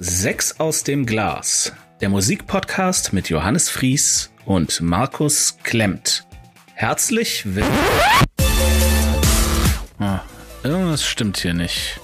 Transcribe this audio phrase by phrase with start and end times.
[0.00, 6.24] Sechs aus dem Glas, der Musikpodcast mit Johannes Fries und Markus Klemmt.
[6.74, 7.76] Herzlich willkommen.
[9.98, 10.20] Ah,
[10.62, 11.98] irgendwas stimmt hier nicht.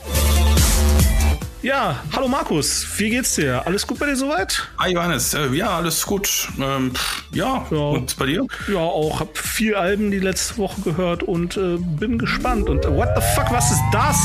[1.63, 3.65] Ja, hallo Markus, wie geht's dir?
[3.65, 4.69] Alles gut bei dir soweit?
[4.81, 6.49] Hi Johannes, äh, ja, alles gut.
[6.61, 6.95] Ähm,
[7.31, 7.65] ja.
[7.71, 7.77] Ja.
[7.77, 8.45] und bei dir?
[8.67, 9.21] Ja, auch.
[9.21, 12.69] Hab viel Alben die letzte Woche gehört und äh, bin gespannt.
[12.69, 14.17] Und äh, what the fuck, was ist das?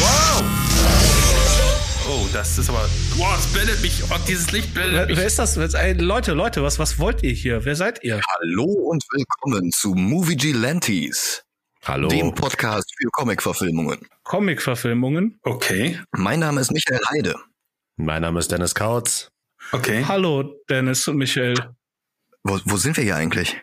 [0.00, 0.42] Wow!
[2.08, 2.88] Oh, das ist aber.
[3.20, 4.02] Wow, das blendet mich.
[4.10, 5.16] Oh, dieses Licht blendet Wer, mich.
[5.18, 5.56] wer ist das?
[5.56, 7.66] Leute, Leute, was, was wollt ihr hier?
[7.66, 8.18] Wer seid ihr?
[8.38, 11.42] Hallo und willkommen zu Movie Gelantes,
[11.84, 12.08] Hallo.
[12.08, 13.98] dem Podcast für Comic-Verfilmungen.
[14.24, 15.38] Comic-Verfilmungen.
[15.42, 17.34] Okay, Mein Name ist Michael Heide.
[17.96, 19.28] Mein Name ist Dennis Kautz.
[19.72, 20.02] okay.
[20.08, 21.56] Hallo, Dennis und Michael.
[22.42, 23.60] Wo, wo sind wir hier eigentlich?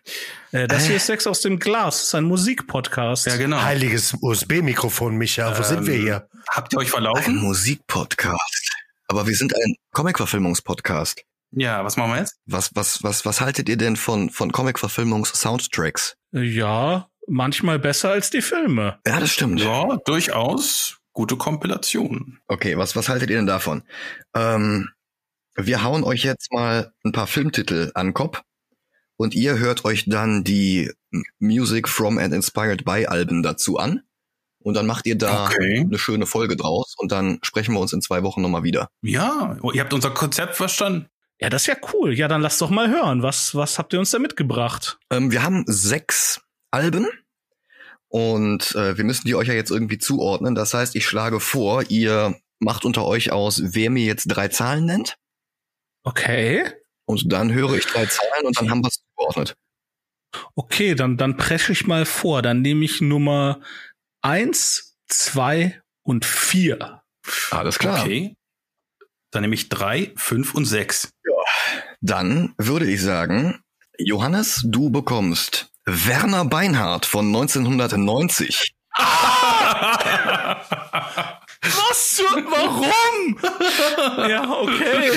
[0.51, 1.95] Äh, das hier ist Sex aus dem Glas.
[1.95, 3.25] Das ist ein Musikpodcast.
[3.25, 3.59] Ja, genau.
[3.59, 5.57] Heiliges USB-Mikrofon, Micha.
[5.57, 6.27] Wo sind wir hier?
[6.51, 7.37] Habt ihr euch Ein verlaufen?
[7.37, 8.66] Musikpodcast.
[9.07, 11.23] Aber wir sind ein Comic-Verfilmungspodcast.
[11.51, 12.35] Ja, was machen wir jetzt?
[12.45, 16.15] Was, was, was, was haltet ihr denn von, von Comic-Verfilmungs-Soundtracks?
[16.31, 18.99] Ja, manchmal besser als die Filme.
[19.07, 19.61] Ja, das stimmt.
[19.61, 22.39] Ja, durchaus gute Kompilation.
[22.47, 23.83] Okay, was, was haltet ihr denn davon?
[24.35, 24.89] Ähm,
[25.55, 28.43] wir hauen euch jetzt mal ein paar Filmtitel an Kopf
[29.15, 30.91] und ihr hört euch dann die
[31.39, 34.03] Music from and Inspired by Alben dazu an.
[34.67, 35.79] Und dann macht ihr da Okay.
[35.79, 38.89] eine schöne Folge draus und dann sprechen wir uns in zwei Wochen nochmal wieder.
[39.01, 41.07] Ja, oh, ihr habt unser Konzept verstanden.
[41.39, 42.13] Ja, das ist ja cool.
[42.13, 43.23] Ja, dann lasst doch mal hören.
[43.23, 44.97] Was, was habt ihr uns da mitgebracht?
[45.09, 47.07] Ähm, wir haben sechs Alben
[48.09, 50.53] und äh, wir müssen die euch ja jetzt irgendwie zuordnen.
[50.53, 54.85] Das heißt, ich schlage vor, ihr macht unter euch aus, wer mir jetzt drei Zahlen
[54.85, 55.15] nennt.
[56.03, 56.65] Okay.
[57.05, 59.55] Und dann höre ich drei Zahlen und dann haben wir es zugeordnet.
[60.55, 62.41] Okay, dann, dann presche ich mal vor.
[62.41, 63.61] Dann nehme ich Nummer
[64.27, 67.01] eins, zwei und vier.
[67.51, 68.01] Alles klar.
[68.01, 68.35] Okay.
[69.31, 71.09] Dann nehme ich drei, fünf und sechs.
[72.01, 73.61] Dann würde ich sagen,
[73.97, 78.73] Johannes, du bekommst Werner Beinhardt von 1990.
[81.63, 82.21] Was?
[82.21, 83.39] Für, warum?
[84.29, 85.11] ja, okay.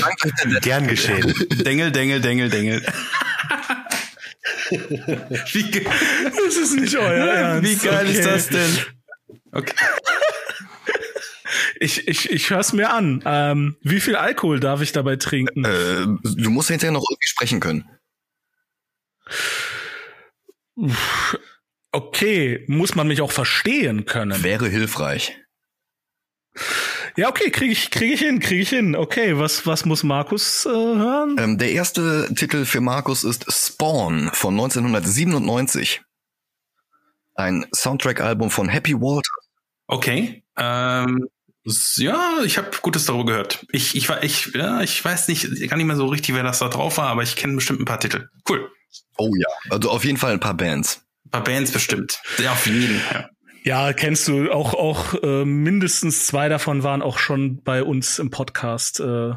[0.60, 1.34] Gern geschehen.
[1.65, 2.84] Dengel, Dengel, Dengel, Dengel.
[5.53, 7.71] Wie, ge Das ist nicht euer Ernst.
[7.71, 8.31] wie geil ist Okay.
[8.31, 8.78] das denn?
[9.53, 9.75] Okay.
[11.83, 13.22] Ich, ich, ich höre es mir an.
[13.25, 15.65] Ähm, wie viel Alkohol darf ich dabei trinken?
[15.65, 17.89] Äh, du musst hinterher noch irgendwie sprechen können.
[21.93, 24.43] Okay, muss man mich auch verstehen können.
[24.43, 25.37] Wäre hilfreich.
[27.16, 28.94] Ja, okay, kriege ich, krieg ich hin, kriege ich hin.
[28.94, 31.37] Okay, was, was muss Markus äh, hören?
[31.39, 36.03] Ähm, der erste Titel für Markus ist Spawn von 1997.
[37.34, 39.40] Ein Soundtrack-Album von Happy Walter.
[39.93, 40.45] Okay.
[40.56, 41.27] Ähm,
[41.97, 43.67] ja, ich habe Gutes darüber gehört.
[43.73, 46.61] Ich, ich, war- ich, ja, ich weiß nicht, gar nicht mehr so richtig, wer das
[46.61, 48.28] da drauf war, aber ich kenne bestimmt ein paar Titel.
[48.49, 48.71] Cool.
[49.19, 49.49] Oh ja.
[49.69, 51.03] Also auf jeden Fall ein paar Bands.
[51.27, 52.21] Ein paar Bands bestimmt.
[52.39, 53.01] Ja, auf jeden.
[53.12, 53.28] Ja.
[53.62, 58.31] Ja, kennst du auch auch äh, mindestens zwei davon waren auch schon bei uns im
[58.31, 59.37] Podcast äh, ja.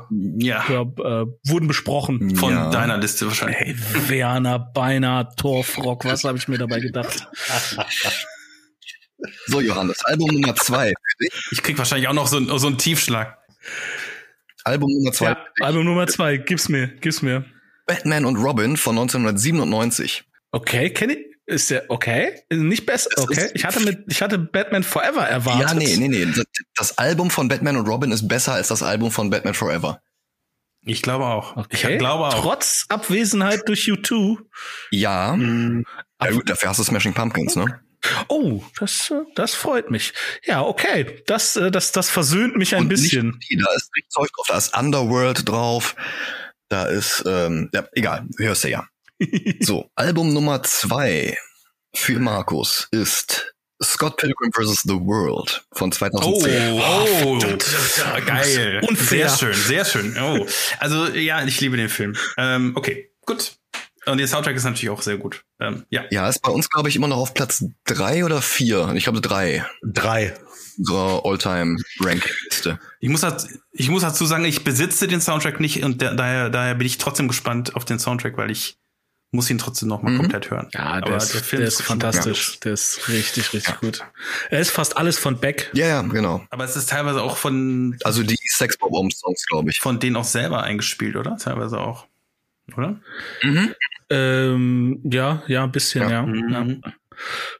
[0.70, 2.34] ja, äh, wurden besprochen.
[2.38, 2.70] Von Ja.
[2.70, 3.58] deiner Liste wahrscheinlich.
[3.58, 3.75] Hey,
[4.08, 7.28] Werner Beiner, Torfrock, was habe ich mir dabei gedacht?
[9.48, 10.94] So, Johannes, Album Nummer zwei.
[11.52, 13.38] Ich krieg wahrscheinlich auch noch so, einen- so einen Tiefschlag.
[14.64, 15.26] Album Nummer zwei.
[15.31, 17.46] Ja, Album Nummer zwei, gib's mir, gib's mir.
[17.86, 20.24] Batman und Robin von 1997.
[20.52, 21.26] Okay, kenne ich.
[21.46, 22.40] Ist der okay?
[22.50, 23.09] Nicht besser.
[23.18, 25.68] Okay, ich hatte mit, ich hatte Batman Forever erwartet.
[25.68, 26.26] Ja, nee, nee, nee.
[26.34, 26.46] Das,
[26.76, 30.02] das Album von Batman und Robin ist besser als das Album von Batman Forever.
[30.86, 31.58] Ich glaube auch.
[31.58, 31.94] Okay.
[31.94, 32.42] Ich glaube auch.
[32.42, 34.38] Trotz Abwesenheit durch U2.
[34.92, 35.36] Ja.
[35.36, 35.86] Mhm.
[36.22, 37.82] ja gut, dafür hast du Smashing Pumpkins, ne?
[38.28, 40.14] Oh, das, äh, das freut mich.
[40.46, 41.22] Ja, okay.
[41.28, 43.28] Das, äh, das, das versöhnt mich ein Und bisschen.
[43.28, 45.96] Nicht, die, da ist Zeug drauf, da ist Underworld drauf,
[46.70, 48.88] da ist, ähm, ja, egal, hörst du ja.
[49.61, 51.38] So, Album Nummer zwei
[51.96, 54.82] für Markus ist Scott Pilgrim vs.
[54.84, 56.82] The World von Oh, 2010.
[56.82, 57.40] oh,
[58.26, 58.82] geil.
[58.88, 59.29] Unfair.
[59.29, 60.17] Sehr schön, sehr schön.
[60.17, 60.46] Oh.
[60.79, 62.16] Also, ja, ich liebe den Film.
[62.38, 63.55] Ähm, okay, gut.
[64.05, 65.44] Und der Soundtrack ist natürlich auch sehr gut.
[65.59, 66.03] Ähm, ja.
[66.11, 68.91] Ja, ist bei uns, glaube ich, immer noch auf Platz drei oder vier.
[68.96, 69.66] Ich glaube drei.
[69.84, 70.34] Drei.
[70.78, 72.79] Unsere All-Time-Ranking-Liste.
[73.00, 76.50] Ich muss, dazu, ich muss dazu sagen, ich besitze den Soundtrack nicht und da, daher,
[76.50, 78.78] daher bin ich trotzdem gespannt auf den Soundtrack, weil ich
[79.32, 80.17] muss ihn trotzdem noch mal Mhm.
[80.20, 80.67] komplett hören.
[80.73, 82.59] Ja, der, Aber ist, Film der ist schon- fantastisch.
[82.59, 84.02] Der ist richtig, richtig gut.
[84.50, 85.72] Er ist fast alles von Beck.
[85.73, 86.46] Ja, ja, genau.
[86.52, 89.79] Aber es ist teilweise auch von, Also die Sex-Bob-Songs, glaube ich.
[89.79, 91.38] von denen auch selber eingespielt, oder?
[91.38, 92.05] Teilweise auch.
[92.76, 93.00] Oder?
[93.42, 93.76] Mhm.
[94.10, 96.10] Ähm, ja, ja, ein bisschen, ja.
[96.10, 96.24] ja.
[96.24, 96.82] Mhm.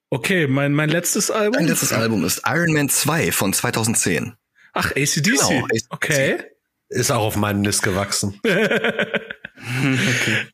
[0.10, 1.56] Okay, mein, mein letztes Album.
[1.60, 4.34] Mein letztes Album ist Iron Man 2 von 2010.
[4.74, 5.24] Ach, ACDC.
[5.24, 5.86] Genau, AC/DC.
[5.90, 6.38] Okay.
[6.90, 8.40] Ist auch auf meinen List gewachsen.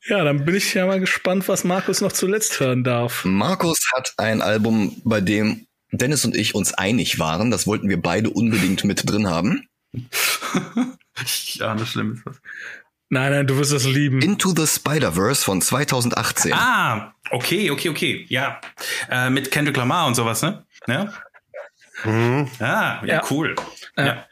[0.08, 3.26] Ja, dann bin ich ja mal gespannt, was Markus noch zuletzt hören darf.
[3.26, 7.50] Markus hat ein Album, bei dem Dennis und ich uns einig waren.
[7.50, 9.68] Das wollten wir beide unbedingt mit drin haben.
[11.54, 12.40] ja, das schlimm ist das.
[13.12, 14.22] Nein, nein, du wirst es lieben.
[14.22, 16.54] Into the Spider-Verse von 2018.
[16.54, 18.26] Ah, okay, okay, okay.
[18.30, 18.62] Ja.
[19.10, 20.66] Äh, mit Kendrick Lamar und sowas, ne?
[20.88, 21.12] Ja.
[22.04, 22.48] Mhm.
[22.60, 23.22] Ah, ja, Ja.
[23.32, 23.56] cool.
[23.98, 24.06] Ja.
[24.06, 24.26] Ja.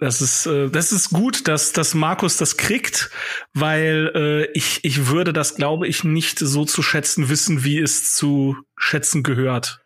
[0.00, 3.10] Das ist, äh, das ist gut, dass, dass Markus das kriegt,
[3.52, 8.14] weil äh, ich, ich würde das, glaube ich, nicht so zu schätzen wissen, wie es
[8.14, 9.80] zu schätzen gehört.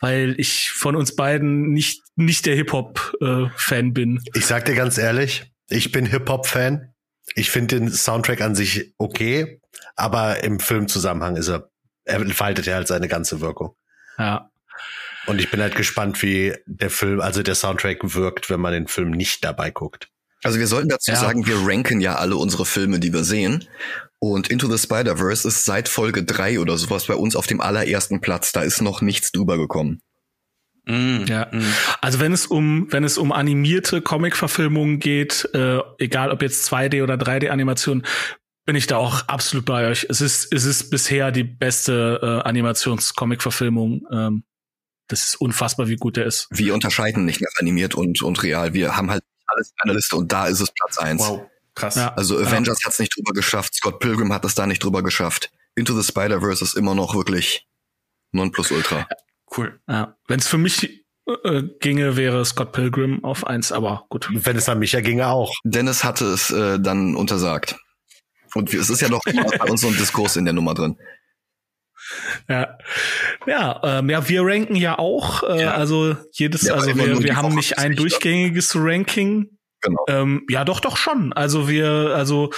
[0.00, 4.20] Weil ich von uns beiden nicht, nicht der Hip-Hop-Fan bin.
[4.34, 6.93] Ich sag dir ganz ehrlich, ich bin Hip-Hop-Fan.
[7.34, 9.60] Ich finde den Soundtrack an sich okay,
[9.96, 11.70] aber im Filmzusammenhang ist er,
[12.04, 13.74] er entfaltet ja halt seine ganze Wirkung.
[14.18, 14.50] Ja.
[15.26, 18.88] Und ich bin halt gespannt, wie der Film, also der Soundtrack wirkt, wenn man den
[18.88, 20.08] Film nicht dabei guckt.
[20.42, 21.16] Also wir sollten dazu Ja.
[21.16, 23.66] sagen, wir ranken ja alle unsere Filme, die wir sehen.
[24.18, 28.20] Und Into the Spider-Verse ist seit Folge drei oder sowas bei uns auf dem allerersten
[28.20, 28.52] Platz.
[28.52, 30.02] Da ist noch nichts drüber gekommen.
[30.86, 31.48] Mm, Ja.
[31.50, 31.62] mm.
[32.00, 37.02] Also wenn es um, wenn es um animierte Comic-Verfilmungen geht, äh, egal ob jetzt 2D
[37.02, 38.04] oder 3D-Animation,
[38.66, 40.06] bin ich da auch absolut bei euch.
[40.08, 44.06] Es ist, es ist bisher die beste äh, Animations-Comic-Verfilmung.
[44.10, 44.44] Ähm,
[45.08, 46.48] das ist unfassbar, wie gut der ist.
[46.50, 48.72] Wir unterscheiden nicht nach animiert und, und real.
[48.72, 51.20] Wir haben halt alles in einer Liste und da ist es Platz eins.
[51.20, 51.42] Wow,
[51.74, 51.96] krass.
[51.96, 52.14] Ja.
[52.14, 55.50] Also Avengers hat's nicht drüber geschafft, Scott Pilgrim hat es da nicht drüber geschafft.
[55.74, 57.66] Into the Spider-Verse ist immer noch wirklich
[58.32, 59.06] Nonplusultra.
[59.56, 59.80] Cool.
[59.88, 60.16] Ja.
[60.28, 61.04] Wenn es für mich
[61.44, 64.28] äh, ginge, wäre Scott Pilgrim auf eins, aber gut.
[64.32, 65.54] Wenn es an mich ja ginge auch.
[65.64, 67.76] Dennis hatte es äh, dann untersagt.
[68.54, 70.96] Und es ist ja doch bei uns so ein Diskurs in der Nummer drin.
[72.48, 72.76] Ja,
[73.46, 75.42] ja, ähm, ja, wir ranken ja auch.
[75.42, 75.74] Äh, Ja.
[75.74, 79.58] Also jedes, Ja, also wir, wir haben Woche nicht ein durchgängiges Ranking.
[79.80, 80.04] Genau.
[80.08, 81.32] Ähm, ja, doch, doch schon.
[81.32, 82.50] Also wir, also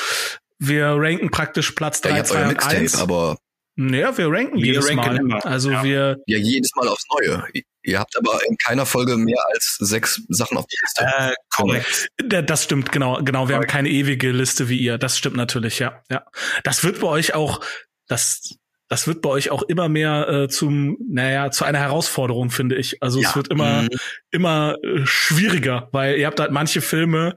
[0.59, 3.01] wir ranken praktisch Platz Ja, ihr drei, habt euer zwei und Mixtape, eins.
[3.01, 3.37] aber
[3.78, 5.17] Naja, wir ranken Wir jedes ranken Mal.
[5.20, 5.84] immer, Also ja.
[5.84, 7.44] wir, ja jedes Mal aufs Neue.
[7.82, 11.32] Ihr habt aber in keiner Folge mehr als sechs Sachen auf der Liste.
[11.32, 12.08] Äh, korrekt.
[12.17, 13.49] Da- Das stimmt, genau, genau.
[13.49, 14.99] Wir haben keine ewige Liste wie ihr.
[14.99, 16.25] Das stimmt natürlich, ja, ja.
[16.64, 17.61] Das wird bei euch auch,
[18.08, 18.56] das,
[18.88, 23.02] das wird bei euch auch immer mehr äh, zum, naja, zu einer Herausforderung, finde ich.
[23.02, 23.28] Also Ja.
[23.28, 23.88] es wird immer, Mhm.
[24.31, 27.37] immer äh, schwieriger, weil ihr habt halt manche Filme,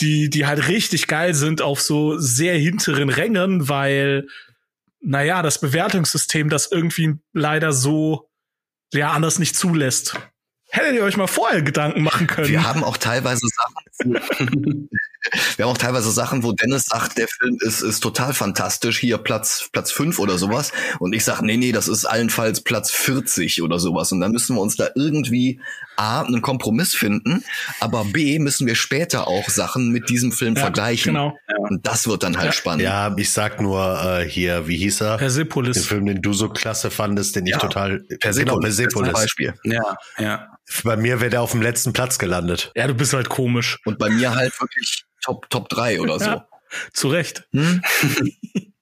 [0.00, 4.28] die, die halt richtig geil sind auf so sehr hinteren Rängen, weil,
[5.00, 8.30] naja, das Bewertungssystem das irgendwie leider so,
[8.92, 10.16] ja, anders nicht zulässt.
[10.70, 12.48] Hättet ihr euch mal vorher Gedanken machen können.
[12.48, 14.14] Wir haben auch teilweise Sachen,
[15.56, 19.16] wir haben auch teilweise Sachen, wo Dennis sagt, der Film ist, ist total fantastisch, hier
[19.16, 20.72] Platz, Platz fünf oder sowas.
[20.98, 24.12] Und ich sag, nee, nee, das ist allenfalls Platz 40 oder sowas.
[24.12, 25.58] Und dann müssen wir uns da irgendwie
[25.98, 27.44] A, einen Kompromiss finden,
[27.80, 31.14] aber B, müssen wir später auch Sachen mit diesem Film Ja, vergleichen.
[31.14, 31.36] Genau.
[31.68, 32.52] Und das wird dann halt Ja.
[32.52, 32.82] spannend.
[32.82, 35.12] Ja, ich sag nur äh, hier, wie hieß er?
[35.16, 35.86] Den Persepolis.
[35.86, 38.00] Film, den du so klasse fandest, den ich Ja, total.
[38.20, 39.12] Persepolis, Genau, das ist ein Persepolis.
[39.12, 39.54] Beispiel.
[39.64, 40.48] Ja, ja.
[40.84, 42.72] Bei mir wäre der auf dem letzten Platz gelandet.
[42.76, 43.78] Ja, du bist halt komisch.
[43.84, 46.26] Und bei mir halt wirklich Top, Top 3 oder so.
[46.26, 46.46] Ja.
[46.92, 47.48] Zu Recht.
[47.52, 47.82] Hm?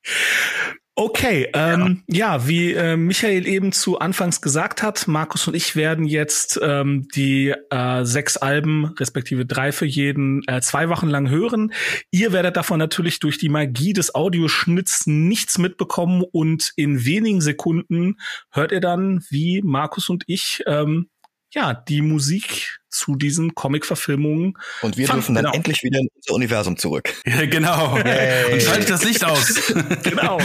[0.99, 6.07] Okay, ähm, ja, wie äh, Michael eben zu Anfangs gesagt hat, Markus und ich werden
[6.07, 11.75] jetzt ähm, die äh, sechs Alben, respektive drei für jeden, äh, zwei Wochen lang hören.
[12.11, 18.17] Ihr werdet davon natürlich durch die Magie des Audioschnitts nichts mitbekommen und in wenigen Sekunden
[18.51, 21.11] hört ihr dann, wie Markus und ich ähm,
[21.57, 25.57] ja die Musik zu diesen Comic-Verfilmungen Und wir dürfen dann genau.
[25.57, 27.13] endlich wieder in unser Universum zurück.
[27.27, 27.99] ja genau.
[27.99, 28.53] Yay.
[28.53, 29.73] Und schalte das Licht aus.
[30.03, 30.39] Genau.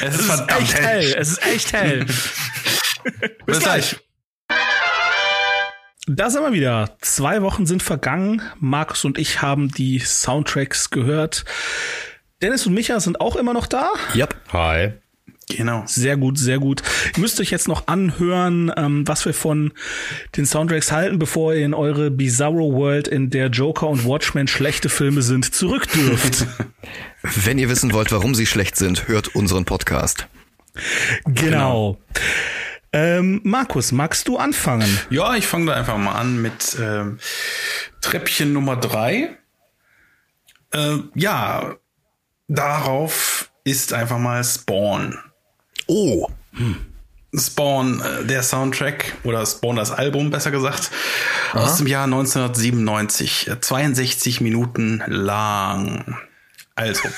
[0.00, 1.14] es Es ist verdammt echt hell.
[1.18, 2.06] Es ist echt hell.
[3.46, 3.96] Bis gleich.
[6.06, 6.96] Da sind wir wieder.
[7.00, 8.42] Zwei Wochen sind vergangen.
[8.58, 11.44] Markus und ich haben die Soundtracks gehört.
[12.42, 13.90] Dennis und Micha sind auch immer noch da.
[14.14, 14.34] Yep.
[14.52, 14.92] Hi.
[15.56, 15.82] Genau.
[15.86, 16.82] Sehr gut, sehr gut.
[17.14, 19.72] Ihr müsst euch jetzt noch anhören, ähm, was wir von
[20.36, 24.88] den Soundtracks halten, bevor ihr in eure Bizarro World, in der Joker und Watchmen schlechte
[24.88, 26.46] Filme sind, zurück dürft.
[27.22, 30.28] Wenn ihr wissen wollt, warum sie schlecht sind, hört unseren Podcast.
[31.26, 31.98] genau.
[32.92, 34.98] Ähm, Markus, magst du anfangen?
[35.10, 37.18] Ja, ich fange da einfach mal an mit ähm,
[38.00, 39.36] Treppchen Nummer drei.
[40.72, 41.76] Äh, ja,
[42.48, 45.18] darauf ist einfach mal Spawn.
[45.92, 46.30] Oh,
[47.34, 50.90] Spawn, äh, der Soundtrack oder Spawn das Album, besser gesagt,
[51.52, 53.48] aus dem Jahr 1997.
[53.48, 56.16] äh, 62 Minuten lang.
[56.76, 57.08] Also,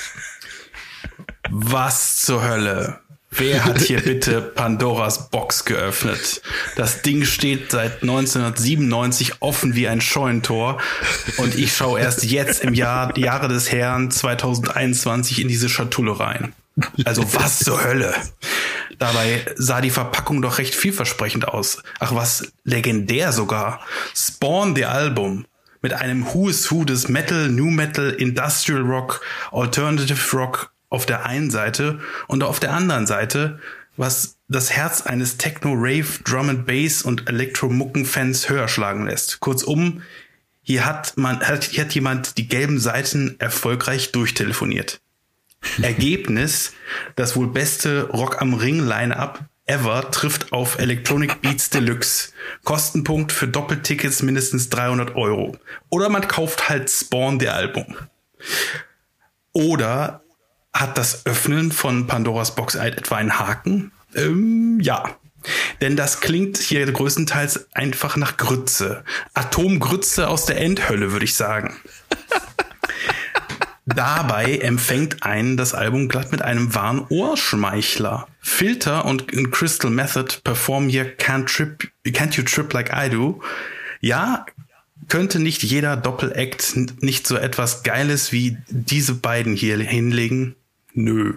[1.49, 2.99] was zur Hölle
[3.35, 6.41] Wer hat hier bitte Pandoras Box geöffnet?
[6.75, 10.79] Das Ding steht seit 1997 offen wie ein Scheunentor
[11.37, 16.53] und ich schaue erst jetzt im Jahr, Jahre des Herrn 2021 in diese Schatulle rein.
[17.05, 18.15] Also was zur Hölle?
[18.97, 21.83] Dabei sah die Verpackung doch recht vielversprechend aus.
[21.99, 23.81] Ach was, legendär sogar.
[24.15, 25.45] Spawn the Album
[25.81, 31.25] mit einem Who is Who des Metal, New Metal, Industrial Rock, Alternative Rock auf der
[31.25, 33.59] einen Seite und auf der anderen Seite,
[33.97, 39.39] was das Herz eines Techno, Rave, Drum and Bass und Elektro-Mucken-Fans höher schlagen lässt.
[39.39, 40.01] Kurzum,
[40.61, 45.01] hier hat man, hat, hier hat jemand die gelben Seiten erfolgreich durchtelefoniert.
[45.81, 46.73] Ergebnis,
[47.15, 52.29] das wohl beste Rock am Ring Line-Up ever trifft auf Electronic Beats Deluxe.
[52.63, 55.57] Kostenpunkt für Doppeltickets mindestens 300 Euro.
[55.89, 57.95] Oder man kauft halt Spawn der Album.
[59.53, 60.23] Oder
[60.73, 63.91] hat das Öffnen von Pandoras Box etwa einen Haken?
[64.15, 65.17] Ähm, ja.
[65.81, 69.03] Denn das klingt hier größtenteils einfach nach Grütze.
[69.33, 71.75] Atomgrütze aus der Endhölle, würde ich sagen.
[73.85, 78.27] Dabei empfängt einen das Album glatt mit einem wahren Ohrschmeichler.
[78.39, 83.41] Filter und Crystal Method performen hier Can't, Trip, Can't You Trip Like I Do.
[83.99, 84.45] Ja,
[85.09, 90.55] könnte nicht jeder Doppelakt nicht so etwas Geiles wie diese beiden hier hinlegen?
[90.93, 91.35] Nö.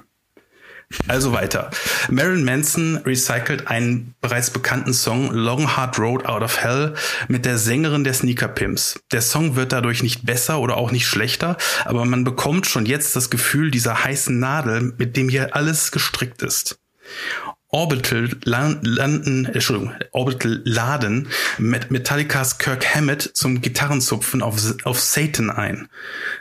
[1.09, 1.71] Also weiter.
[2.11, 6.95] Marilyn Manson recycelt einen bereits bekannten Song Long Hard Road Out of Hell
[7.27, 9.01] mit der Sängerin der Sneaker Pimps.
[9.13, 13.17] Der Song wird dadurch nicht besser oder auch nicht schlechter, aber man bekommt schon jetzt
[13.17, 16.79] das Gefühl dieser heißen Nadel, mit dem hier alles gestrickt ist.
[17.69, 21.29] Orbital landen, Entschuldigung, Orbital laden
[21.59, 25.89] mit Metallicas Kirk Hammett zum Gitarrenzupfen auf, auf Satan ein,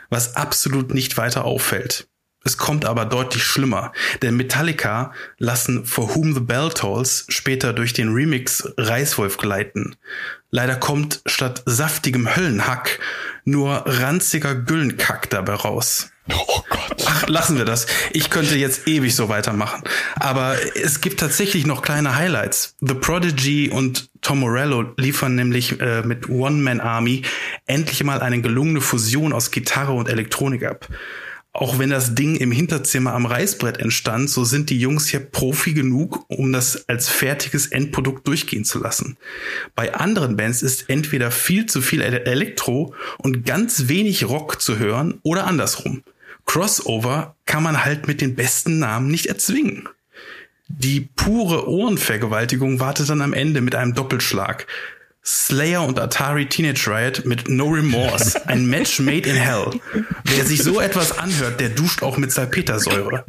[0.08, 2.06] was absolut nicht weiter auffällt.
[2.46, 7.92] Es kommt aber deutlich schlimmer, denn Metallica lassen For Whom the Bell Tolls später durch
[7.92, 9.96] den Remix Reißwolf gleiten.
[10.52, 13.00] Leider kommt statt saftigem Höllenhack
[13.44, 16.12] nur ranziger Güllenkack dabei raus.
[16.32, 17.04] Oh Gott.
[17.04, 17.88] Ach, lassen wir das.
[18.12, 19.82] Ich könnte jetzt ewig so weitermachen.
[20.14, 22.76] Aber es gibt tatsächlich noch kleine Highlights.
[22.80, 27.22] The Prodigy und Tom Morello liefern nämlich äh, mit One Man Army
[27.66, 30.88] endlich mal eine gelungene Fusion aus Gitarre und Elektronik ab
[31.60, 35.72] auch wenn das Ding im Hinterzimmer am Reißbrett entstand, so sind die Jungs hier Profi
[35.72, 39.16] genug, um das als fertiges Endprodukt durchgehen zu lassen.
[39.74, 45.18] Bei anderen Bands ist entweder viel zu viel Elektro und ganz wenig Rock zu hören
[45.22, 46.02] oder andersrum.
[46.44, 49.88] Crossover kann man halt mit den besten Namen nicht erzwingen.
[50.68, 54.66] Die pure Ohrenvergewaltigung wartet dann am Ende mit einem Doppelschlag.
[55.26, 58.46] Slayer und Atari Teenage Riot mit No Remorse.
[58.46, 59.72] Ein Match made in hell.
[60.24, 63.24] Wer sich so etwas anhört, der duscht auch mit Salpetersäure.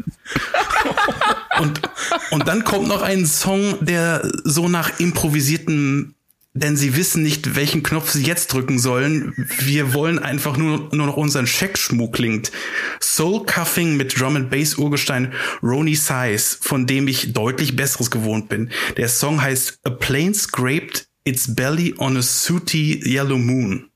[1.59, 1.81] Und,
[2.29, 6.13] und dann kommt noch ein Song, der so nach improvisierten
[6.59, 9.33] denn sie wissen nicht, welchen Knopf sie jetzt drücken sollen.
[9.59, 12.51] Wir wollen einfach nur, nur noch unseren Scheckschmuck klingt.
[12.99, 18.49] Soul Cuffing mit Drum and Bass Urgestein Roni Size, von dem ich deutlich Besseres gewohnt
[18.49, 18.71] bin.
[18.97, 23.91] Der Song heißt A Plane Scraped It's Belly on a Sooty Yellow Moon.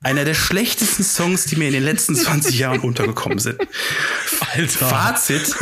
[0.00, 3.58] Einer der schlechtesten Songs, die mir in den letzten 20 Jahren untergekommen sind.
[4.54, 4.86] Alter.
[4.86, 5.56] Fazit,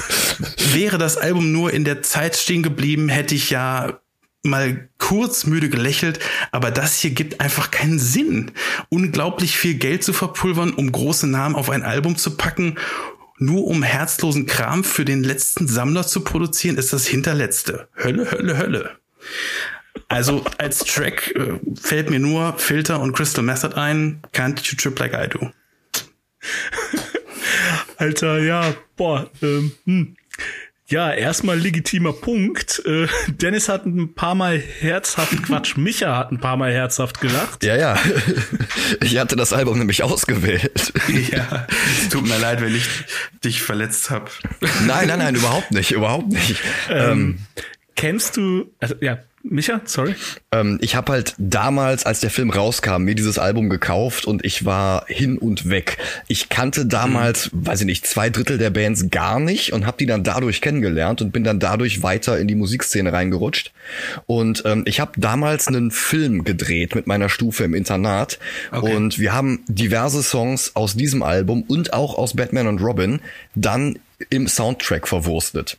[0.74, 3.98] wäre das Album nur in der Zeit stehen geblieben, hätte ich ja
[4.42, 6.20] mal kurz müde gelächelt,
[6.52, 8.52] aber das hier gibt einfach keinen Sinn.
[8.90, 12.76] Unglaublich viel Geld zu verpulvern, um große Namen auf ein Album zu packen,
[13.38, 17.88] nur um herzlosen Kram für den letzten Sammler zu produzieren, ist das hinterletzte.
[17.96, 18.98] Hölle, Hölle, Hölle.
[20.08, 24.22] Also als Track äh, fällt mir nur Filter und Crystal Method ein.
[24.32, 25.50] Can't you trip like I do.
[27.96, 30.16] Alter, ja, boah, ähm, hm.
[30.88, 32.80] Ja, erstmal legitimer Punkt.
[32.86, 37.64] Äh, Dennis hat ein paar Mal herzhaft, Quatsch, Micha hat ein paar Mal herzhaft gelacht.
[37.64, 37.98] Ja, ja.
[39.02, 40.92] Ich hatte das Album nämlich ausgewählt.
[41.32, 41.66] Ja,
[42.00, 42.86] es tut mir leid, wenn ich
[43.42, 44.30] dich verletzt habe.
[44.86, 46.60] Nein, nein, nein, überhaupt nicht, überhaupt nicht.
[46.88, 47.38] Ähm, ähm,
[47.96, 50.14] kennst du, also ja, Micha, sorry.
[50.50, 54.64] Ähm, ich habe halt damals, als der Film rauskam, mir dieses Album gekauft und ich
[54.64, 55.98] war hin und weg.
[56.26, 57.66] Ich kannte damals, mhm.
[57.66, 61.22] weiß ich nicht, zwei Drittel der Bands gar nicht und habe die dann dadurch kennengelernt
[61.22, 63.72] und bin dann dadurch weiter in die Musikszene reingerutscht.
[64.26, 68.40] Und ähm, ich habe damals einen Film gedreht mit meiner Stufe im Internat
[68.72, 68.96] okay.
[68.96, 73.20] und wir haben diverse Songs aus diesem Album und auch aus Batman und Robin
[73.54, 73.98] dann
[74.28, 75.78] im Soundtrack verwurstet.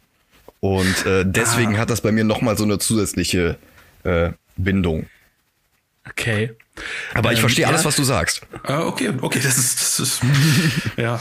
[0.60, 1.80] Und äh, deswegen ah.
[1.80, 3.58] hat das bei mir nochmal so eine zusätzliche
[4.04, 5.08] äh, Bindung.
[6.10, 6.52] Okay.
[7.14, 7.70] Aber ähm, ich verstehe ja.
[7.70, 8.42] alles, was du sagst.
[8.64, 10.22] Ah, okay, okay, das ist, das ist
[10.98, 11.20] ja.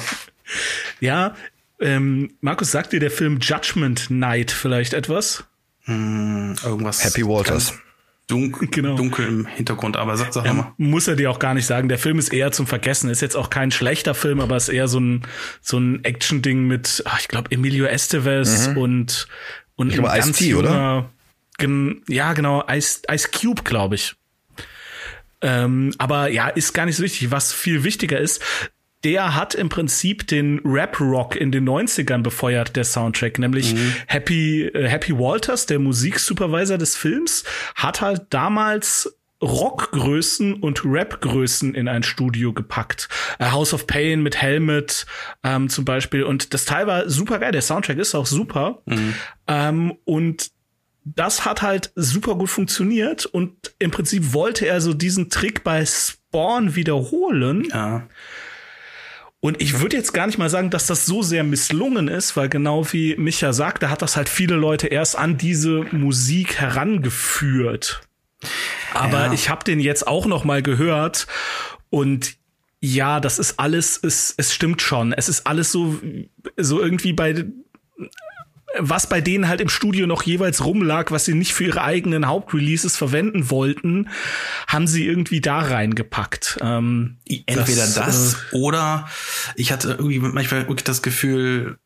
[1.00, 1.34] Ja,
[1.78, 5.44] Ähm, Markus, sagt dir der Film Judgment Night vielleicht etwas?
[5.84, 7.04] Hm, irgendwas.
[7.04, 7.74] Happy Walters.
[8.28, 8.96] Dunkel, genau.
[8.96, 10.72] dunkel im Hintergrund, aber sag, sag ja, mal.
[10.78, 11.88] Muss er dir auch gar nicht sagen.
[11.88, 13.08] Der Film ist eher zum Vergessen.
[13.08, 15.22] Ist jetzt auch kein schlechter Film, aber ist eher so ein,
[15.60, 18.78] so ein Action-Ding mit, ach, ich glaube, Emilio Estevez mhm.
[18.78, 19.28] und,
[19.76, 21.08] und ich glaube, Ice-T, oder?
[21.58, 24.16] Gen, ja, genau, Ice, Ice Cube, glaube ich.
[25.40, 27.30] Ähm, aber ja, ist gar nicht so wichtig.
[27.30, 28.42] Was viel wichtiger ist,
[29.04, 33.94] der hat im Prinzip den Rap-Rock in den 90ern befeuert, der Soundtrack, nämlich mhm.
[34.06, 41.88] Happy, äh, Happy Walters, der Musiksupervisor des Films, hat halt damals Rockgrößen und Rapgrößen in
[41.88, 43.08] ein Studio gepackt.
[43.38, 45.06] A House of Pain mit Helmet
[45.42, 46.22] ähm, zum Beispiel.
[46.22, 47.52] Und das Teil war super geil.
[47.52, 48.82] Der Soundtrack ist auch super.
[48.86, 49.14] Mhm.
[49.46, 50.50] Ähm, und
[51.04, 53.26] das hat halt super gut funktioniert.
[53.26, 57.68] Und im Prinzip wollte er so diesen Trick bei Spawn wiederholen.
[57.70, 58.08] Ja.
[59.40, 62.48] Und ich würde jetzt gar nicht mal sagen, dass das so sehr misslungen ist, weil
[62.48, 68.00] genau wie Micha sagte, hat das halt viele Leute erst an diese Musik herangeführt.
[68.94, 69.32] Aber ja.
[69.32, 71.26] ich habe den jetzt auch noch mal gehört
[71.90, 72.36] und
[72.80, 75.12] ja, das ist alles, es, es stimmt schon.
[75.12, 75.98] Es ist alles so,
[76.56, 77.44] so irgendwie bei
[78.78, 82.26] was bei denen halt im Studio noch jeweils rumlag, was sie nicht für ihre eigenen
[82.26, 84.08] Hauptreleases verwenden wollten,
[84.66, 86.58] haben sie irgendwie da reingepackt.
[86.60, 87.16] Ähm,
[87.46, 89.08] Entweder das, das äh, oder
[89.54, 91.78] ich hatte irgendwie manchmal wirklich das Gefühl,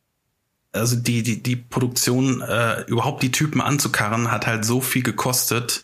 [0.71, 5.83] also die, die, die Produktion, äh, überhaupt die Typen anzukarren, hat halt so viel gekostet,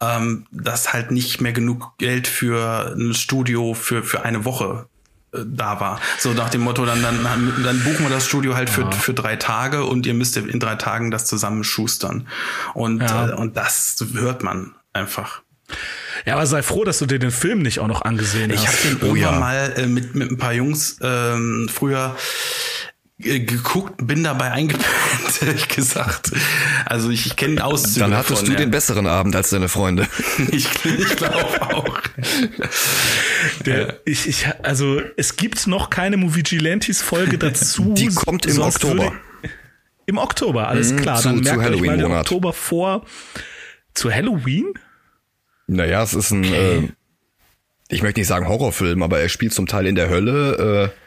[0.00, 4.88] ähm, dass halt nicht mehr genug Geld für ein Studio für, für eine Woche
[5.46, 6.00] da war.
[6.18, 7.22] So nach dem Motto, dann, dann,
[7.62, 8.90] dann buchen wir das Studio halt für, ja.
[8.90, 12.26] für drei Tage und ihr müsst in drei Tagen das zusammen schustern.
[12.74, 13.30] Und, ja.
[13.30, 15.42] äh, und das hört man einfach.
[16.26, 18.84] Ja, aber sei froh, dass du dir den Film nicht auch noch angesehen ich hast.
[18.84, 19.40] Ich habe den oh, irgendwann ja.
[19.40, 22.73] mal äh, mit, mit ein paar Jungs ähm, früher äh,
[23.24, 24.86] geguckt, bin dabei eingepennt,
[25.42, 26.32] ehrlich gesagt.
[26.86, 28.58] Also ich, ich kenne Auszüge Dann hattest davon, du ja.
[28.58, 30.06] den besseren Abend als deine Freunde.
[30.50, 32.00] ich, ich glaube auch.
[33.66, 37.94] Der, ich, ich, also es gibt noch keine Movigilantes Folge dazu.
[37.96, 39.12] Die kommt im Oktober.
[40.06, 41.16] Im Oktober, alles mhm, klar.
[41.18, 42.20] Zu, Dann merkt zu Halloween euch mal den Monat.
[42.26, 43.06] Oktober vor.
[43.94, 44.74] Zu Halloween?
[45.66, 46.76] Naja, es ist ein, okay.
[46.76, 46.88] äh,
[47.88, 50.92] ich möchte nicht sagen Horrorfilm, aber er spielt zum Teil in der Hölle.
[50.92, 51.03] Äh,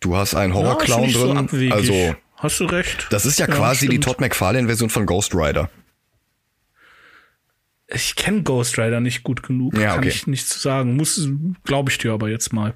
[0.00, 1.68] Du hast einen Horrorclown ja, drin.
[1.68, 3.08] So also hast du recht.
[3.10, 3.92] Das ist ja, ja quasi stimmt.
[3.92, 5.70] die Todd McFarlane-Version von Ghost Rider.
[7.88, 10.00] Ich kenne Ghost Rider nicht gut genug, ja, okay.
[10.00, 10.94] kann ich nichts zu sagen.
[10.96, 11.28] Muss,
[11.64, 12.74] glaube ich dir aber jetzt mal.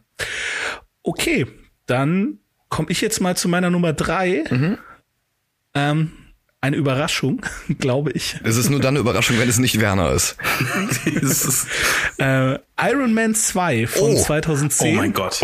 [1.03, 1.47] Okay,
[1.87, 4.45] dann komme ich jetzt mal zu meiner Nummer drei.
[4.51, 4.79] Mhm.
[5.75, 6.13] Ähm,
[6.63, 7.45] eine Überraschung,
[7.79, 8.37] glaube ich.
[8.45, 10.37] Es ist nur dann eine Überraschung, wenn es nicht Werner ist.
[11.05, 11.67] ist
[12.19, 14.23] äh, Iron Man 2 von oh.
[14.23, 14.95] 2010.
[14.95, 15.41] Oh mein Gott.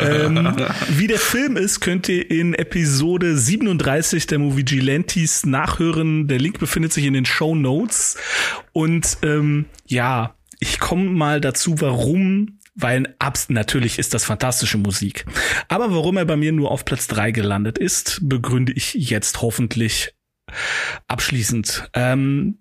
[0.00, 0.56] ähm,
[0.90, 6.28] wie der Film ist, könnt ihr in Episode 37 der Movie Gilantes nachhören.
[6.28, 8.16] Der Link befindet sich in den Show Notes.
[8.72, 15.24] Und ähm, ja, ich komme mal dazu, warum weil abs natürlich ist das fantastische Musik.
[15.68, 20.14] Aber warum er bei mir nur auf Platz drei gelandet ist, begründe ich jetzt hoffentlich
[21.06, 21.90] abschließend.
[21.94, 22.58] Ähm,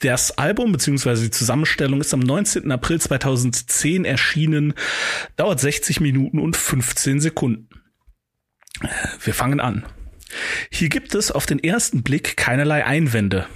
[0.00, 1.22] das Album bzw.
[1.22, 2.70] die Zusammenstellung ist am 19.
[2.70, 4.74] April 2010 erschienen,
[5.36, 7.68] dauert 60 Minuten und 15 Sekunden.
[9.22, 9.86] Wir fangen an.
[10.70, 13.46] Hier gibt es auf den ersten Blick keinerlei Einwände.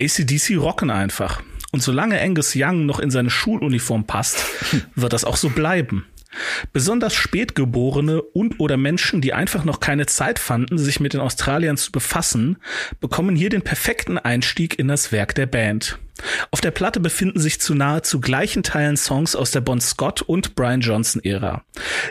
[0.00, 1.42] ACDC rocken einfach.
[1.74, 4.44] Und solange Angus Young noch in seine Schuluniform passt,
[4.94, 6.06] wird das auch so bleiben.
[6.72, 11.76] Besonders Spätgeborene und oder Menschen, die einfach noch keine Zeit fanden, sich mit den Australiern
[11.76, 12.58] zu befassen,
[13.00, 15.98] bekommen hier den perfekten Einstieg in das Werk der Band.
[16.52, 20.54] Auf der Platte befinden sich zu nahezu gleichen Teilen Songs aus der Bon Scott und
[20.54, 21.64] Brian Johnson Ära.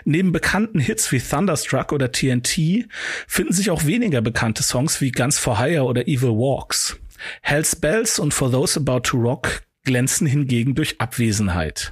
[0.03, 2.89] Neben bekannten Hits wie Thunderstruck oder TNT
[3.27, 6.99] finden sich auch weniger bekannte Songs wie Guns for Hire oder Evil Walks.
[7.41, 11.91] Hell's Bells und For Those About to Rock glänzen hingegen durch Abwesenheit.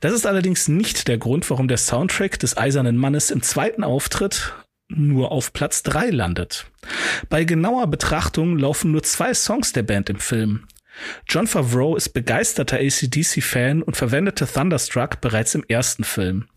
[0.00, 4.54] Das ist allerdings nicht der Grund, warum der Soundtrack des Eisernen Mannes im zweiten Auftritt
[4.88, 6.66] nur auf Platz drei landet.
[7.28, 10.66] Bei genauer Betrachtung laufen nur zwei Songs der Band im Film.
[11.28, 16.48] John Favreau ist begeisterter ACDC-Fan und verwendete Thunderstruck bereits im ersten Film.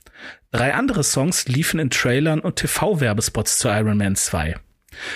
[0.52, 4.56] Drei andere Songs liefen in Trailern und TV-Werbespots zu Iron Man 2.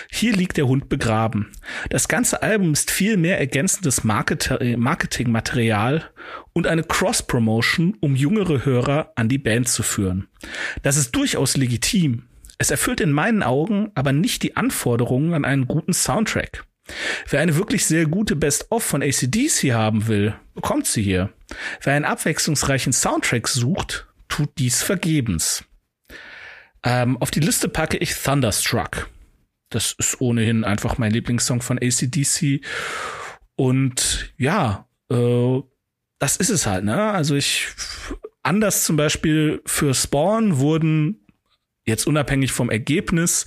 [0.10, 1.52] Hier liegt der Hund begraben.
[1.90, 6.10] Das ganze Album ist viel mehr ergänzendes Marketingmaterial
[6.54, 10.28] und eine Cross-Promotion, um jüngere Hörer an die Band zu führen.
[10.82, 12.24] Das ist durchaus legitim.
[12.58, 16.66] Es erfüllt in meinen Augen aber nicht die Anforderungen an einen guten Soundtrack.
[17.30, 21.32] Wer eine wirklich sehr gute Best-of von ACDC haben will, bekommt sie hier.
[21.82, 25.64] Wer einen abwechslungsreichen Soundtrack sucht, tut dies vergebens.
[26.84, 29.10] Ähm, auf die Liste packe ich Thunderstruck.
[29.76, 32.62] Das ist ohnehin einfach mein Lieblingssong von ACDC.
[33.56, 35.62] Und ja, äh,
[36.20, 37.12] das ist es halt, ne?
[37.12, 37.68] Also ich,
[38.42, 41.26] anders zum Beispiel für Spawn wurden
[41.86, 43.46] jetzt unabhängig vom Ergebnis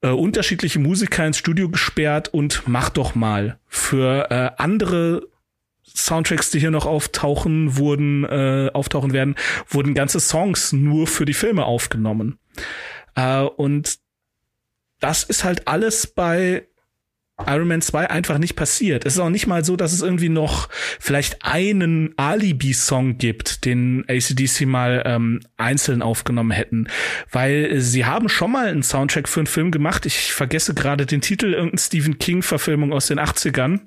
[0.00, 3.58] äh, unterschiedliche Musiker ins Studio gesperrt und mach doch mal.
[3.68, 5.28] Für äh, andere
[5.84, 9.36] Soundtracks, die hier noch auftauchen, wurden, äh, auftauchen werden,
[9.68, 12.38] wurden ganze Songs nur für die Filme aufgenommen.
[13.14, 13.98] Äh, und
[15.04, 16.66] das ist halt alles bei
[17.46, 19.04] Iron Man 2 einfach nicht passiert.
[19.04, 24.06] Es ist auch nicht mal so, dass es irgendwie noch vielleicht einen Alibi-Song gibt, den
[24.08, 26.88] ACDC mal ähm, einzeln aufgenommen hätten.
[27.30, 30.06] Weil sie haben schon mal einen Soundtrack für einen Film gemacht.
[30.06, 33.80] Ich vergesse gerade den Titel, irgendeine Stephen King-Verfilmung aus den 80ern.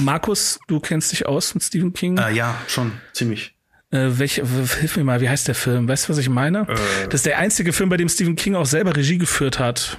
[0.00, 2.18] Markus, du kennst dich aus mit Stephen King?
[2.18, 3.54] Äh, ja, schon, ziemlich.
[3.90, 4.34] Äh, welch,
[4.80, 5.88] hilf mir mal, wie heißt der Film?
[5.88, 6.66] Weißt du, was ich meine?
[6.68, 6.74] Äh.
[7.04, 9.98] Das ist der einzige Film, bei dem Stephen King auch selber Regie geführt hat.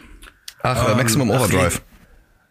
[0.62, 1.82] Ach, ähm, Maximum Overdrive.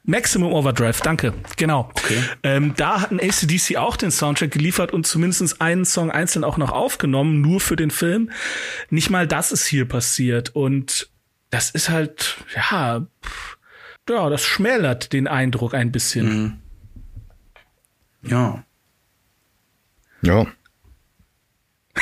[0.04, 1.34] Maximum Overdrive, danke.
[1.56, 1.90] Genau.
[1.94, 2.22] Okay.
[2.42, 6.70] Ähm, da hatten ACDC auch den Soundtrack geliefert und zumindest einen Song einzeln auch noch
[6.70, 8.30] aufgenommen, nur für den Film.
[8.88, 10.54] Nicht mal das ist hier passiert.
[10.56, 11.10] Und
[11.50, 13.06] das ist halt, ja,
[14.08, 16.28] ja, das schmälert den Eindruck ein bisschen.
[16.28, 16.58] Mhm.
[18.22, 18.64] Ja.
[20.22, 20.46] Ja.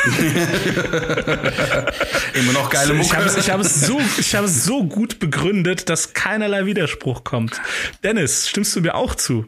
[2.35, 3.07] Immer noch geile Mucke.
[3.07, 6.67] Ich habe es, ich hab es, so, ich hab es so gut begründet, dass keinerlei
[6.67, 7.61] Widerspruch kommt.
[8.03, 9.47] Dennis, stimmst du mir auch zu?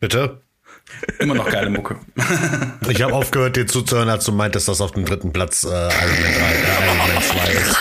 [0.00, 0.40] Bitte?
[1.18, 1.96] Immer noch geile Mucke.
[2.88, 5.78] Ich habe aufgehört, dir zuzuhören, als du meintest, dass auf dem dritten Platz äh, Iron
[5.78, 7.76] Man 3, äh, Iron Man 2 ist.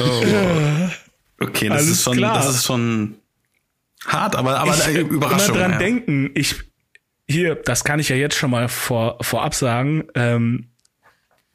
[0.00, 0.24] oh.
[1.40, 2.34] Okay, das Alles ist schon, klar.
[2.36, 3.16] das ist schon
[4.06, 5.54] hart, aber, aber ich, Überraschung.
[5.54, 5.78] Immer dran ja.
[5.78, 6.56] denken, ich,
[7.26, 10.70] hier, das kann ich ja jetzt schon mal vor, vorab sagen, ähm,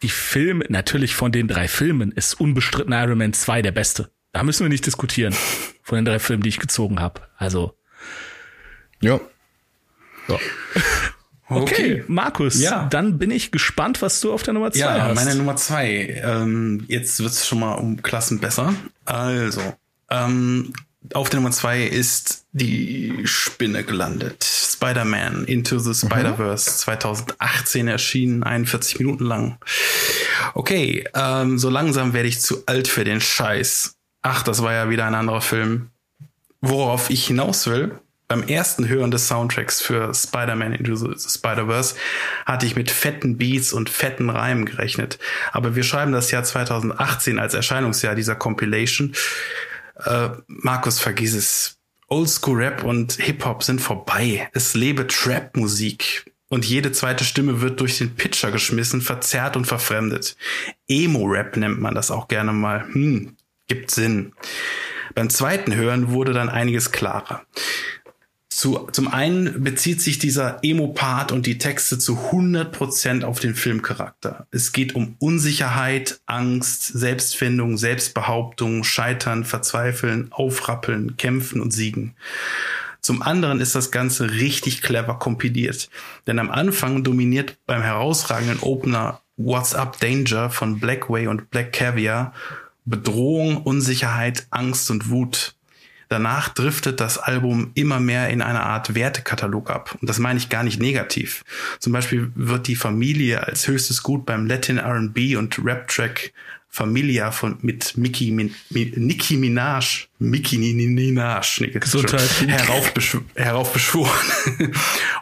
[0.02, 4.12] die Filme, natürlich von den drei Filmen ist unbestritten Iron Man 2 der beste.
[4.32, 5.36] Da müssen wir nicht diskutieren.
[5.84, 7.22] Von den drei Filmen, die ich gezogen habe.
[7.38, 7.76] Also.
[9.02, 9.20] Ja.
[10.28, 10.40] So.
[11.52, 12.86] Okay, okay, Markus, ja.
[12.92, 15.08] dann bin ich gespannt, was du auf der Nummer zwei ja, hast.
[15.08, 16.22] Ja, meine Nummer zwei.
[16.24, 18.76] Ähm, jetzt wird's schon mal um Klassen besser.
[19.06, 19.62] Also,
[20.12, 20.74] ähm,
[21.14, 24.44] auf der Nummer zwei ist die Spinne gelandet.
[24.44, 26.76] Spider-Man Into the Spider-Verse mhm.
[26.76, 29.58] 2018 erschienen, 41 Minuten lang.
[30.54, 33.96] Okay, ähm, so langsam werde ich zu alt für den Scheiß.
[34.22, 35.90] Ach, das war ja wieder ein anderer Film.
[36.62, 41.96] Worauf ich hinaus will, beim ersten Hören des Soundtracks für Spider-Man Into the Spider-Verse
[42.46, 45.18] hatte ich mit fetten Beats und fetten Reimen gerechnet.
[45.52, 49.14] Aber wir schreiben das Jahr 2018 als Erscheinungsjahr dieser Compilation.
[50.06, 51.80] Äh, Markus, vergiss es.
[52.08, 54.50] Oldschool Rap und Hip-Hop sind vorbei.
[54.54, 56.26] Es lebe Trap-Musik.
[56.50, 60.36] Und jede zweite Stimme wird durch den Pitcher geschmissen, verzerrt und verfremdet.
[60.88, 62.86] Emo-Rap nennt man das auch gerne mal.
[62.92, 64.34] Hm, gibt Sinn.
[65.14, 67.44] Beim zweiten Hören wurde dann einiges klarer.
[68.60, 74.48] Zu, zum einen bezieht sich dieser Emo-Part und die Texte zu 100% auf den Filmcharakter.
[74.52, 82.16] Es geht um Unsicherheit, Angst, Selbstfindung, Selbstbehauptung, Scheitern, Verzweifeln, Aufrappeln, Kämpfen und Siegen.
[83.00, 85.90] Zum anderen ist das Ganze richtig clever kompiliert.
[86.28, 92.34] Denn am Anfang dominiert beim herausragenden Opener What's Up Danger von Blackway und Black Caviar
[92.84, 95.56] Bedrohung, Unsicherheit, Angst und Wut.
[96.10, 99.96] Danach driftet das Album immer mehr in eine Art Wertekatalog ab.
[100.02, 101.44] Und das meine ich gar nicht negativ.
[101.80, 106.34] Zum Beispiel wird die Familie als höchstes Gut beim Latin R&B und Rap-Track
[106.72, 111.42] Familia von mit Mickey Min, Nicki Minaj, Mickey Minaj,
[111.74, 112.30] Gesundheit.
[112.48, 114.32] Heraufbeschw heraufbeschworen.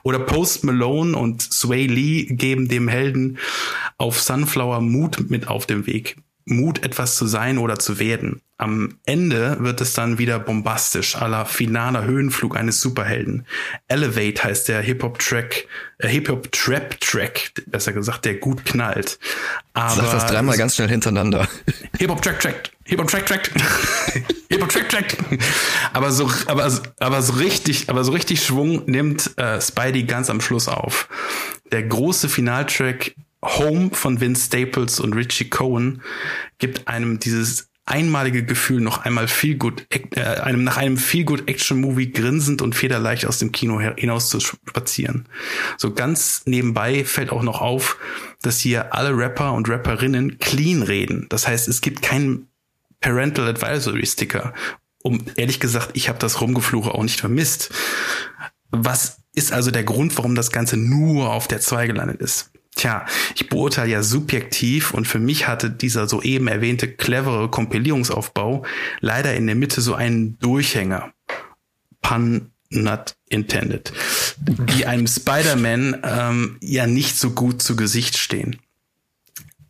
[0.03, 3.37] Oder Post Malone und Sway Lee geben dem Helden
[3.97, 6.17] auf Sunflower Mut mit auf dem Weg.
[6.49, 8.41] Mut, etwas zu sein oder zu werden.
[8.57, 13.45] Am Ende wird es dann wieder bombastisch, aller finaler Höhenflug eines Superhelden.
[13.87, 15.67] Elevate heißt der Hip-Hop-Track,
[15.99, 19.19] äh, Hip-Hop-Trap-Track, besser gesagt, der gut knallt.
[19.73, 21.47] Aber Sag das dreimal ganz schnell hintereinander.
[21.99, 23.51] Hip-Hop-Track-Track, Hip-Hop-Track-Track,
[24.49, 25.17] Hip-Hop-Track-Track.
[25.93, 30.41] aber so, aber, aber so richtig, aber so richtig Schwung nimmt äh, Spidey ganz am
[30.41, 31.09] Schluss auf.
[31.71, 36.01] Der große Finaltrack Home von Vince Staples und Richie Cohen
[36.57, 41.47] gibt einem dieses einmalige Gefühl, noch einmal viel gut, äh, einem nach einem viel gut
[41.49, 45.27] Action Movie grinsend und federleicht aus dem Kino hinaus zu spazieren.
[45.77, 47.97] So ganz nebenbei fällt auch noch auf,
[48.41, 51.27] dass hier alle Rapper und Rapperinnen clean reden.
[51.29, 52.49] Das heißt, es gibt keinen
[52.99, 54.53] Parental Advisory Sticker.
[55.01, 57.71] Um ehrlich gesagt, ich habe das Rumgefluche auch nicht vermisst.
[58.69, 62.51] Was ist also der Grund, warum das Ganze nur auf der 2 gelandet ist?
[62.77, 68.65] Tja, ich beurteile ja subjektiv und für mich hatte dieser soeben erwähnte clevere Kompilierungsaufbau
[68.99, 71.11] leider in der Mitte so einen Durchhänger.
[72.01, 73.91] Pun not intended.
[74.37, 78.57] Die einem Spider-Man ähm, ja nicht so gut zu Gesicht stehen.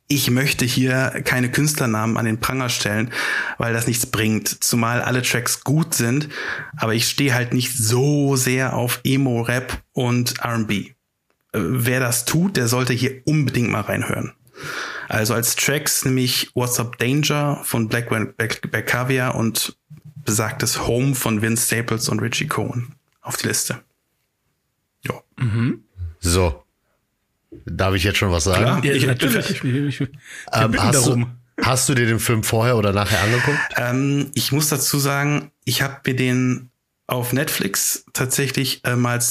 [0.09, 3.11] Ich möchte hier keine Künstlernamen an den Pranger stellen,
[3.57, 6.27] weil das nichts bringt, zumal alle Tracks gut sind,
[6.75, 10.96] aber ich stehe halt nicht so sehr auf Emo-Rap und R&B
[11.59, 14.33] wer das tut, der sollte hier unbedingt mal reinhören.
[15.07, 18.09] Also als Tracks nämlich What's Up Danger von Black,
[18.87, 19.77] Caviar und
[20.25, 23.81] besagtes Home von Vince Staples und Richie Cohen auf die Liste.
[25.05, 25.21] Ja.
[25.37, 25.83] Mhm.
[26.19, 26.63] So.
[27.65, 28.61] Darf ich jetzt schon was sagen?
[28.61, 29.49] Klar, ja, ich, natürlich.
[29.49, 30.09] Ich, ich, ich,
[30.53, 31.25] ähm, hast, du,
[31.61, 33.59] hast du dir den Film vorher oder nachher angeguckt?
[33.77, 36.69] Ähm, ich muss dazu sagen, ich habe mir den
[37.07, 39.21] auf Netflix tatsächlich äh, mal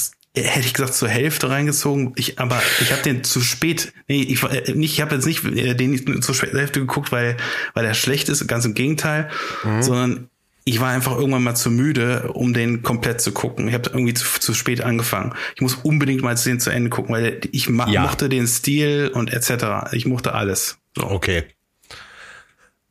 [0.45, 2.13] hätte ich gesagt zur Hälfte reingezogen.
[2.17, 3.93] Ich, aber ich habe den zu spät.
[4.09, 7.37] Nee, ich, äh, nicht, ich habe jetzt nicht äh, den zur Hälfte geguckt, weil
[7.75, 8.47] weil er schlecht ist.
[8.47, 9.31] Ganz im Gegenteil,
[9.65, 9.83] mhm.
[9.83, 10.31] sondern
[10.65, 13.69] ich war einfach irgendwann mal zu müde, um den komplett zu gucken.
[13.69, 15.33] Ich habe irgendwie zu, zu spät angefangen.
[15.55, 18.03] Ich muss unbedingt mal den zu Ende gucken, weil ich ja.
[18.03, 19.93] mochte den Stil und etc.
[19.93, 20.79] Ich mochte alles.
[20.97, 21.09] So.
[21.09, 21.45] Okay.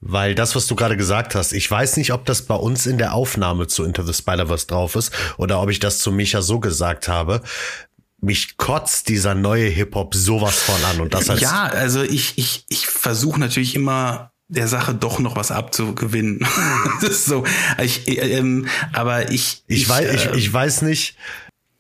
[0.08, 3.00] Weil das, was du gerade gesagt hast, ich weiß nicht, ob das bei uns in
[3.00, 6.60] der Aufnahme zu Into the Spider-Verse drauf ist oder ob ich das zu Micha so
[6.60, 7.42] gesagt habe.
[8.22, 11.02] Mich kotzt dieser neue Hip-Hop sowas von an.
[11.02, 15.36] Und das heißt, ja, also ich, ich, ich versuche natürlich immer der Sache doch noch
[15.36, 16.46] was abzugewinnen.
[17.02, 17.44] das ist so.
[17.82, 21.18] Ich, ähm, aber ich, ich, ich weiß, ich, äh, ich weiß nicht,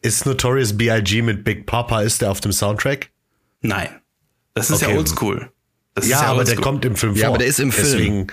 [0.01, 1.21] ist Notorious B.I.G.
[1.21, 3.11] mit Big Papa, ist der auf dem Soundtrack?
[3.61, 3.89] Nein.
[4.55, 4.93] Das ist okay.
[4.93, 5.51] ja oldschool.
[5.95, 7.21] Das ja, ja aber der kommt im Film vor.
[7.21, 7.87] Ja, aber der ist im Film.
[7.87, 8.27] Deswegen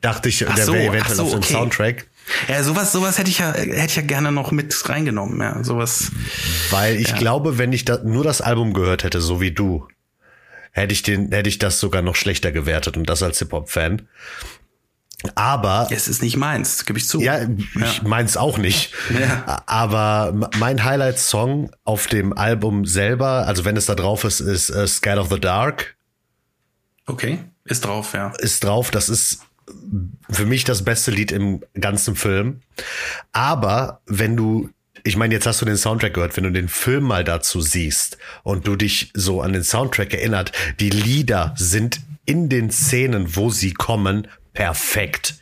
[0.00, 1.52] dachte ich, ach der so, wäre eventuell so, auf dem okay.
[1.54, 2.06] Soundtrack.
[2.48, 6.12] Ja, sowas, sowas hätte ich ja, hätte ich ja gerne noch mit reingenommen, ja, sowas.
[6.70, 7.16] Weil ich ja.
[7.16, 9.88] glaube, wenn ich da nur das Album gehört hätte, so wie du,
[10.70, 14.02] hätte ich den, hätte ich das sogar noch schlechter gewertet und das als Hip-Hop-Fan.
[15.34, 17.20] Aber es ist nicht meins, gebe ich zu.
[17.20, 17.40] Ja,
[17.80, 18.92] ich meins auch nicht.
[19.18, 19.62] Ja.
[19.66, 24.86] Aber mein Highlight-Song auf dem Album selber, also wenn es da drauf ist, ist uh,
[24.86, 25.96] Scared of the Dark.
[27.06, 28.32] Okay, ist drauf, ja.
[28.38, 29.40] Ist drauf, das ist
[30.30, 32.60] für mich das beste Lied im ganzen Film.
[33.32, 34.70] Aber wenn du,
[35.04, 38.18] ich meine, jetzt hast du den Soundtrack gehört, wenn du den Film mal dazu siehst
[38.42, 43.50] und du dich so an den Soundtrack erinnert, die Lieder sind in den Szenen, wo
[43.50, 45.36] sie kommen, perfekt.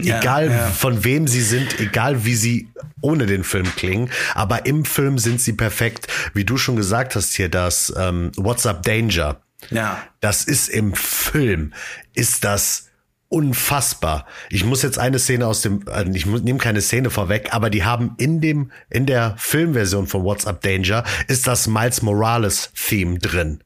[0.00, 0.68] Ja, egal ja.
[0.68, 2.68] von wem sie sind, egal wie sie
[3.00, 6.06] ohne den Film klingen, aber im Film sind sie perfekt.
[6.34, 9.40] Wie du schon gesagt hast hier, das ähm, What's Up Danger
[9.70, 10.02] ja.
[10.20, 11.72] Das ist im Film,
[12.14, 12.88] ist das
[13.28, 14.26] unfassbar.
[14.48, 17.84] Ich muss jetzt eine Szene aus dem, äh, ich nehme keine Szene vorweg, aber die
[17.84, 23.18] haben in dem, in der Filmversion von What's Up Danger ist das Miles Morales Theme
[23.18, 23.62] drin.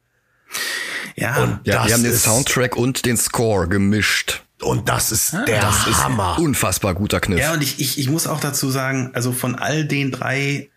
[1.15, 4.43] Ja, und ja, die haben den Soundtrack und den Score gemischt.
[4.61, 6.37] Und das ist ah, der das Hammer.
[6.37, 7.39] Ist unfassbar guter Kniff.
[7.39, 10.71] Ja, und ich, ich, ich muss auch dazu sagen, also von all den drei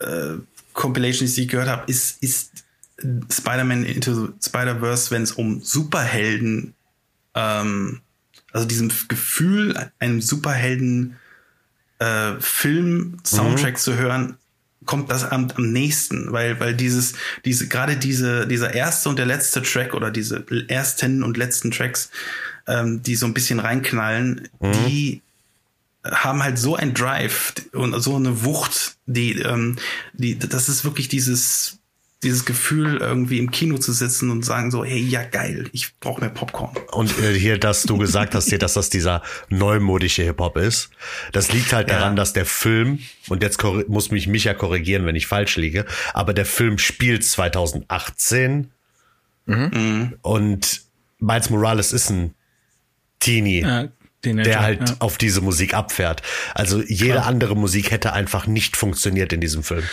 [0.00, 0.06] äh,
[0.72, 2.50] Compilations, die ich gehört habe, ist, ist
[3.00, 6.74] Spider-Man Into Spider-Verse, wenn es um Superhelden,
[7.34, 8.00] ähm,
[8.52, 11.16] also diesem Gefühl, einem Superhelden
[11.98, 13.78] äh, Film-Soundtrack mhm.
[13.78, 14.36] zu hören,
[14.84, 19.26] kommt das am, am nächsten, weil, weil dieses, diese, gerade diese, dieser erste und der
[19.26, 22.10] letzte Track oder diese ersten und letzten Tracks,
[22.66, 24.72] ähm, die so ein bisschen reinknallen, mhm.
[24.72, 25.22] die
[26.04, 29.76] haben halt so ein Drive und so eine Wucht, die, ähm,
[30.14, 31.77] die, das ist wirklich dieses,
[32.22, 36.20] dieses Gefühl, irgendwie im Kino zu sitzen und sagen so, hey, ja geil, ich brauche
[36.20, 36.76] mehr Popcorn.
[36.90, 40.90] Und äh, hier, dass du gesagt hast, hier, dass das dieser neumodische Hip-Hop ist,
[41.32, 42.16] das liegt halt daran, ja.
[42.16, 46.46] dass der Film, und jetzt muss mich Micha korrigieren, wenn ich falsch liege, aber der
[46.46, 48.72] Film spielt 2018
[49.46, 50.14] mhm.
[50.22, 50.82] und
[51.20, 52.34] Miles Morales ist ein
[53.20, 53.62] Teenie.
[53.62, 53.88] Ja.
[54.22, 54.96] Teenager, der halt ja.
[54.98, 56.22] auf diese Musik abfährt.
[56.52, 57.26] Also jede Klar.
[57.26, 59.84] andere Musik hätte einfach nicht funktioniert in diesem Film.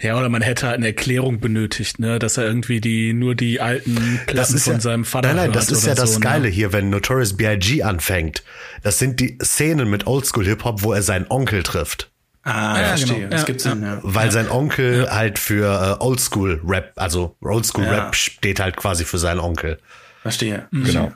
[0.00, 3.60] Ja, oder man hätte halt eine Erklärung benötigt, ne, dass er irgendwie die nur die
[3.60, 6.24] alten Platten von ja, seinem Vater Nein, nein, das ist ja das so, ne?
[6.24, 6.48] Geile ne?
[6.48, 7.82] hier, wenn Notorious B.I.G.
[7.82, 8.42] anfängt.
[8.82, 12.10] Das sind die Szenen mit Oldschool Hip Hop, wo er seinen Onkel trifft.
[12.42, 13.16] Ah, ja, verstehe.
[13.16, 13.30] Genau.
[13.30, 14.00] Das ja, gibt's Sinn, ja.
[14.02, 19.18] Weil sein Onkel halt für äh, Oldschool Rap, also Oldschool Rap steht halt quasi für
[19.18, 19.78] seinen Onkel.
[20.20, 20.66] Verstehe.
[20.70, 20.84] Mhm.
[20.84, 21.12] Genau.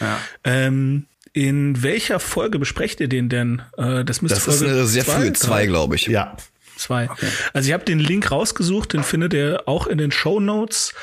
[0.00, 0.18] Ja.
[0.42, 3.62] Ähm, in welcher Folge besprecht ihr den denn?
[3.76, 6.06] Äh, das müsste das Folge ist eine sehr zwei, früh, zwei, glaube ich.
[6.08, 6.36] Ja.
[6.78, 7.10] Zwei.
[7.10, 7.26] Okay.
[7.52, 10.94] Also ich habe den Link rausgesucht, den findet ihr auch in den Show Notes.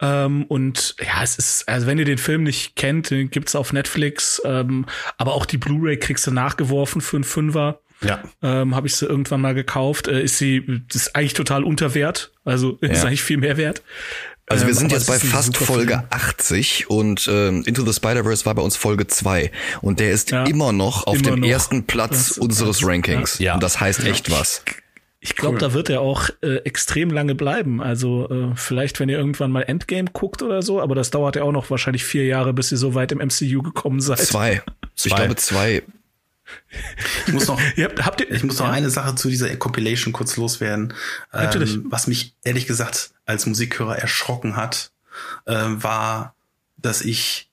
[0.00, 3.72] Ähm, und ja, es ist, also wenn ihr den Film nicht kennt, den gibt's auf
[3.72, 7.80] Netflix, ähm, aber auch die Blu-ray kriegst du nachgeworfen für einen Fünfer.
[8.04, 8.20] Ja.
[8.42, 10.08] Ähm, habe ich sie irgendwann mal gekauft.
[10.08, 12.32] Äh, ist sie, ist eigentlich total unter Wert.
[12.44, 13.82] Also ist eigentlich viel mehr wert.
[14.48, 16.02] Also wir Ähm, sind aber jetzt es bei fast Folge Film.
[16.10, 20.42] 80 und ähm, Into the Spider-Verse war bei uns Folge 2 und der ist Ja,
[20.46, 21.48] immer noch auf immer dem noch.
[21.48, 23.38] ersten Platz Das- unseres Rankings.
[23.38, 23.54] ja.
[23.54, 24.64] Und das heißt echt was.
[25.24, 25.60] Ich glaube, Cool.
[25.60, 27.80] da wird er auch äh, extrem lange bleiben.
[27.80, 31.44] Also äh, vielleicht, wenn ihr irgendwann mal Endgame guckt oder so, aber das dauert ja
[31.44, 34.18] auch noch wahrscheinlich vier Jahre, bis ihr so weit im MCU gekommen seid.
[34.18, 34.62] Zwei.
[34.96, 35.16] Ich Zwei.
[35.16, 35.82] glaube zwei.
[37.28, 39.54] Ich muss noch, Ihr habt, habt ihr, ich muss noch ja, eine Sache zu dieser
[39.56, 40.92] Compilation kurz loswerden.
[41.32, 41.74] Natürlich.
[41.74, 44.90] Ähm, was mich ehrlich gesagt als Musikhörer erschrocken hat,
[45.46, 46.34] äh, war,
[46.78, 47.48] dass ich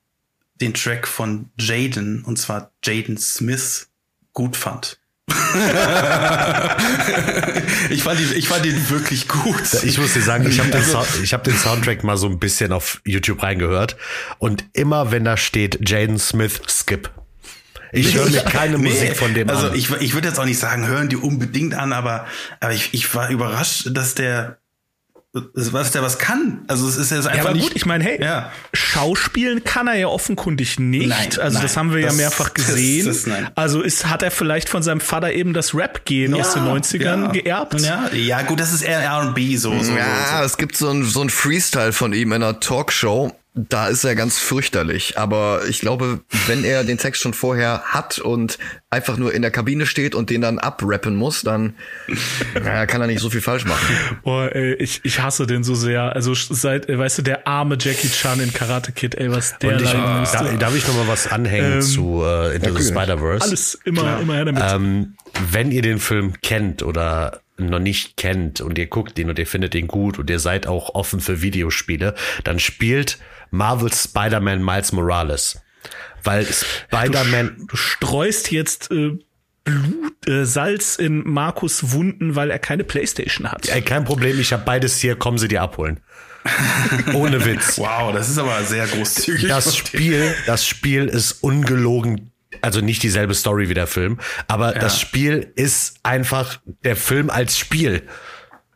[0.56, 3.90] den Track von Jaden, und zwar Jaden Smith,
[4.34, 5.00] gut fand.
[7.90, 9.62] ich, fand ihn, ich fand ihn wirklich gut.
[9.84, 12.28] Ich muss dir sagen, ich habe den, Also- Sound- ich hab den Soundtrack mal so
[12.28, 13.98] ein bisschen auf YouTube reingehört
[14.38, 17.10] und immer wenn da steht Jaden Smith, skip.
[17.92, 19.76] Ich höre mir keine Nee, Musik von dem also an.
[19.76, 22.28] ich, ich würde jetzt auch nicht sagen, hören die unbedingt an, aber,
[22.60, 24.59] aber ich, ich war überrascht, dass der,
[25.34, 26.64] was der was kann.
[26.68, 27.68] Also es ist jetzt einfach Ja, aber nicht.
[27.68, 28.52] gut, ich meine, hey, Ja.
[28.74, 31.08] Schauspielen kann er ja offenkundig nicht.
[31.08, 31.76] Nein, also das nein.
[31.76, 33.06] haben wir ja Das- mehrfach das- gesehen.
[33.06, 33.50] das- nein.
[33.56, 37.32] also ist, hat er vielleicht von seinem Vater eben das Rap-Gehen aus den 90ern ja.
[37.32, 37.80] geerbt?
[37.82, 41.04] Ja, ja, gut, das ist eher R&B so, so, Ja, so, es gibt so ein,
[41.04, 43.32] so ein Freestyle von ihm in einer Talkshow.
[43.68, 45.18] Da ist er ganz fürchterlich.
[45.18, 48.58] Aber ich glaube, wenn er den Text schon vorher hat und
[48.90, 51.76] einfach nur in der Kabine steht und den dann abrappen muss, dann
[52.56, 53.96] ja, kann er nicht so viel falsch machen.
[54.24, 56.16] Boah, ey, ich, ich hasse den so sehr.
[56.16, 59.74] Also seit, äh, weißt du, der arme Jackie Chan in Karate Kid, ey, was der
[59.74, 60.38] Und ich, leiden musste.
[60.38, 63.44] da, darf ich noch mal was anhängen Ähm, zu äh, Into the Spider-Verse?
[63.44, 64.64] Alles immer, immer her damit.
[64.66, 65.16] Ähm,
[65.52, 69.48] wenn ihr den Film kennt oder noch nicht kennt und ihr guckt ihn und ihr
[69.48, 73.20] findet ihn gut und ihr seid auch offen für Videospiele, dann spielt
[73.52, 75.62] Marvel Spider-Man Miles Morales.
[76.24, 79.18] Weil Spider-Man, Du streust jetzt äh,
[79.64, 83.70] Blut, äh, Salz in Markus Wunden, weil er keine Playstation hat.
[83.70, 86.02] ey, kein Problem, ich habe beides hier, kommen sie dir abholen.
[87.14, 87.78] Ohne Witz.
[87.78, 89.48] Wow, das ist aber sehr großzügig.
[89.48, 89.76] Das.
[89.76, 92.32] Spiel, das Spiel ist ungelogen,
[92.62, 97.58] also nicht dieselbe Story wie der Film, aber das Spiel ist einfach der Film als
[97.58, 98.04] Spiel.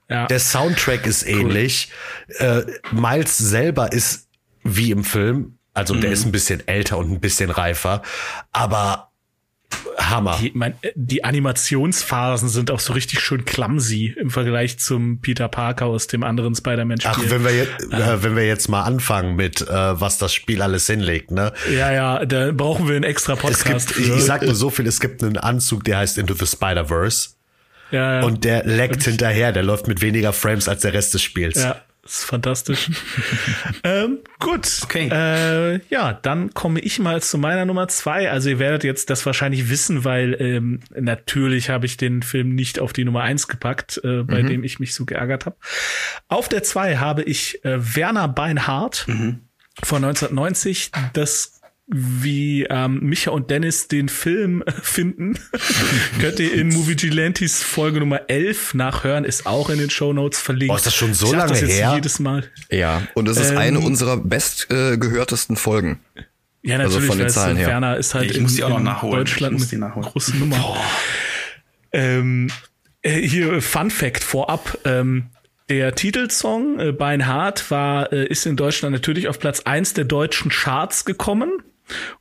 [0.10, 0.28] Ja.
[0.28, 1.90] Der Soundtrack ist ähnlich.
[2.38, 4.28] Äh, Miles selber ist
[4.64, 5.58] wie im Film.
[5.74, 8.04] Also der ist ein bisschen älter und ein bisschen reifer.
[8.52, 9.10] Aber
[9.98, 10.38] Hammer.
[10.40, 15.48] Die, mein, äh, die Animationsphasen sind auch so richtig schön clumsy im Vergleich zum Peter
[15.48, 17.12] Parker aus dem anderen Spider-Man-Spiel.
[17.26, 20.62] Ach, wenn wir, jetzt, äh, wenn wir jetzt mal anfangen mit, äh, was das Spiel
[20.62, 21.54] alles hinlegt, ne?
[21.72, 23.96] ja, ja, da brauchen wir einen extra Es Podcast.
[23.96, 26.46] gibt, ich, ich sag nur so viel, es gibt einen Anzug, der heißt Into the
[26.46, 27.30] Spider-Verse.
[27.92, 28.26] ja, ja.
[28.26, 31.62] Und der leckt hinterher, der läuft mit weniger Frames als der Rest des Spiels.
[31.62, 32.90] Ja, ist fantastisch.
[33.84, 34.82] ähm, gut.
[34.84, 35.10] Okay.
[35.10, 38.30] Äh, ja, dann komme ich mal zu meiner Nummer zwei.
[38.30, 42.80] Also ihr werdet jetzt das wahrscheinlich wissen, weil ähm, natürlich habe ich den Film nicht
[42.80, 45.56] auf die Nummer eins gepackt, äh, bei dem ich mich so geärgert habe.
[46.28, 49.06] Auf der zwei habe ich äh, Werner Beinhardt
[49.82, 50.92] von 1990.
[51.14, 55.38] Das wie ähm, Micha und Dennis den Film äh, finden,
[56.22, 60.40] könnt ihr in Movie Gilantes Folge Nummer 11 nachhören, ist auch in den Show Notes
[60.40, 60.72] verlinkt.
[60.74, 61.94] Oh, ist das schon so ich lange das jetzt her?
[61.96, 62.46] jedes Mal.
[62.72, 66.00] Ja, und es ist Ähm, eine unserer bestgehörtesten Folgen.
[66.62, 67.68] Ja, Also natürlich, von den weil es, Zahlen her.
[67.68, 69.18] Werner ist halt Ich in, muss die auch noch nachholen.
[69.18, 70.08] Deutschland Ich muss eine die nachholen.
[70.10, 70.78] große Nummer.
[71.92, 72.50] Ähm,
[73.02, 74.78] äh, hier Fun Fact vorab.
[74.86, 75.26] Ähm,
[75.70, 80.50] der Titelsong äh, Beinhard war äh, ist in Deutschland natürlich auf Platz eins der deutschen
[80.52, 81.52] Charts gekommen.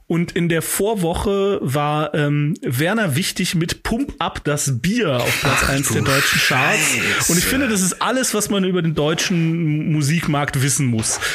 [0.06, 5.68] Und in der Vorwoche war ähm, Werner Wichtig mit Pump Up das Bier auf Platz
[5.70, 7.30] eins der deutschen Charts.
[7.30, 11.18] Und ich finde, das ist alles, was man über den deutschen Musikmarkt wissen muss.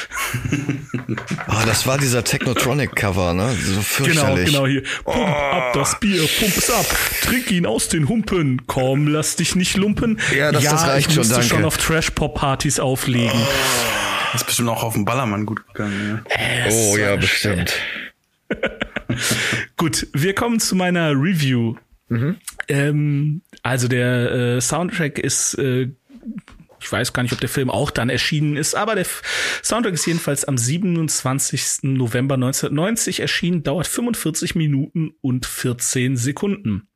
[1.47, 3.55] Ah, das war dieser Technotronic-Cover, ne?
[3.63, 4.45] So Genau, fürchterlich.
[4.47, 4.83] genau hier.
[5.05, 6.85] Pump ab das Bier, pump's ab,
[7.21, 8.63] trink ihn aus den Humpen.
[8.67, 10.19] Komm, lass dich nicht lumpen.
[10.37, 11.47] Ja, das- das reicht ich schon, musste danke.
[11.49, 13.39] schon auf Trash-Pop-Partys auflegen.
[14.33, 16.21] Das ist bestimmt auch auf dem Ballermann gut gegangen.
[16.29, 16.71] Ja.
[16.71, 17.73] Oh ja, bestimmt.
[19.77, 21.75] Gut, wir kommen zu meiner Review.
[22.09, 22.37] Mhm.
[22.67, 25.89] Ähm, also der äh, Soundtrack ist, äh,
[26.79, 29.21] ich weiß gar nicht, ob der Film auch dann erschienen ist, aber der F
[29.63, 31.83] Soundtrack ist jedenfalls am 27.
[31.83, 36.87] November 1990 erschienen, dauert 45 Minuten und 14 Sekunden.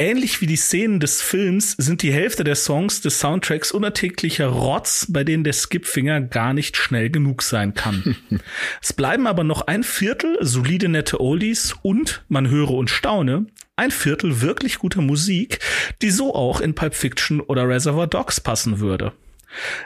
[0.00, 5.06] Ähnlich wie die Szenen des Films sind die Hälfte der Songs des Soundtracks unerträglicher Rotz,
[5.10, 8.16] bei denen der Skipfinger gar nicht schnell genug sein kann.
[8.80, 13.44] es bleiben aber noch ein Viertel solide nette Oldies und, man höre und staune,
[13.76, 15.58] ein Viertel wirklich guter Musik,
[16.00, 19.12] die so auch in Pulp Fiction oder Reservoir Dogs passen würde.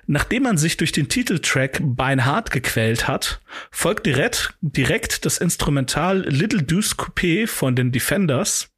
[0.07, 3.41] Nachdem man sich durch den Titeltrack Beinhard gequält hat,
[3.73, 8.69] folgt direkt, direkt das Instrumental Little Deuce Coupé von den Defenders.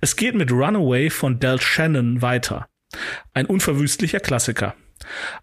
[0.00, 2.66] Es geht mit Runaway von Del Shannon weiter.
[3.34, 4.74] Ein unverwüstlicher Klassiker.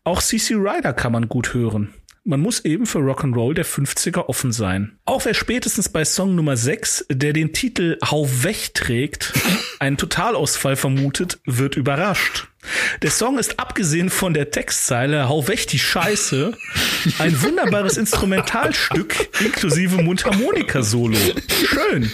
[0.04, 1.94] Auch CC Rider kann man gut hören.
[2.24, 5.00] man muss eben für Rock'n'Roll der 50er offen sein.
[5.06, 9.34] Auch wer spätestens bei Song Nummer 6, der den Titel Hau weg trägt,
[9.80, 12.50] einen Totalausfall vermutet, wird überrascht.
[13.02, 16.54] Der Song ist abgesehen von der Textzeile Hau weg die Scheiße
[17.20, 21.18] ein wunderbares Instrumentalstück inklusive Mundharmonika-Solo.
[21.68, 22.12] Schön.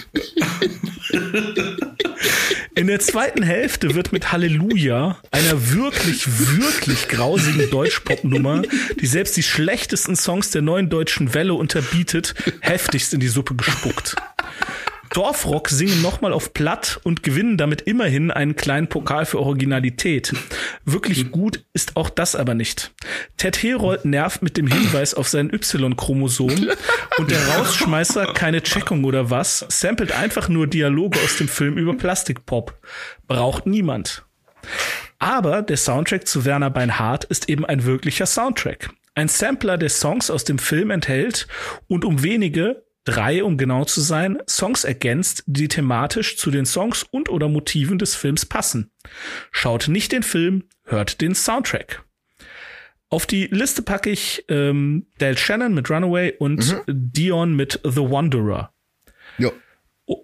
[2.76, 8.62] In der zweiten Hälfte wird mit Halleluja, einer wirklich, wirklich grausigen Deutschpop-Nummer,
[9.00, 14.16] die selbst die schlechtesten Songs der neuen deutschen Welle unterbietet, heftigst in die Suppe gespuckt.
[15.14, 20.34] Dorfrock singen nochmal auf Platt und gewinnen damit immerhin einen kleinen Pokal für Originalität.
[20.84, 22.92] Wirklich gut ist auch das aber nicht.
[23.36, 26.68] Ted Herold nervt mit dem Hinweis auf sein Y-Chromosom
[27.18, 31.94] und der Rausschmeißer, keine Checkung oder was, samplet einfach nur Dialoge aus dem Film über
[31.94, 32.76] Plastikpop.
[33.28, 34.24] Braucht niemand.
[35.20, 38.90] Aber der Soundtrack zu Werner Beinhardt ist eben ein wirklicher Soundtrack.
[39.14, 41.46] Ein Sampler der Songs aus dem Film enthält
[41.86, 47.04] und um wenige drei, um genau zu sein, Songs ergänzt, die thematisch zu den Songs
[47.10, 48.90] und oder Motiven des Films passen.
[49.50, 52.04] Schaut nicht den Film, hört den Soundtrack.
[53.10, 56.82] Auf die Liste packe ich ähm, Dale Shannon mit Runaway und mhm.
[56.88, 58.72] Dion mit The Wanderer.
[59.38, 59.50] Ja.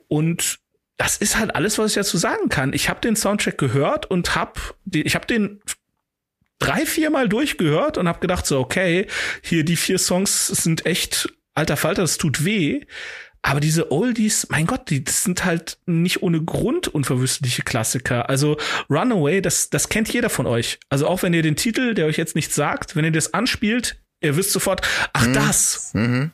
[0.08, 0.58] Und
[0.96, 2.72] das ist halt alles, was ich dazu sagen kann.
[2.72, 5.62] Ich habe den Soundtrack gehört und hab, ich habe den
[6.58, 9.06] drei, viermal durchgehört und habe gedacht so, okay,
[9.42, 12.80] hier die vier Songs sind echt alter Falter, das tut weh.
[13.42, 18.28] Aber diese Oldies, mein Gott, die das sind halt nicht ohne Grund unverwüstliche Klassiker.
[18.28, 18.58] Also
[18.90, 20.78] Runaway, das, das kennt jeder von euch.
[20.90, 24.02] Also auch wenn ihr den Titel, der euch jetzt nichts sagt, wenn ihr das anspielt,
[24.20, 25.32] ihr wisst sofort, ach mhm.
[25.32, 25.90] das.
[25.94, 26.32] Mhm.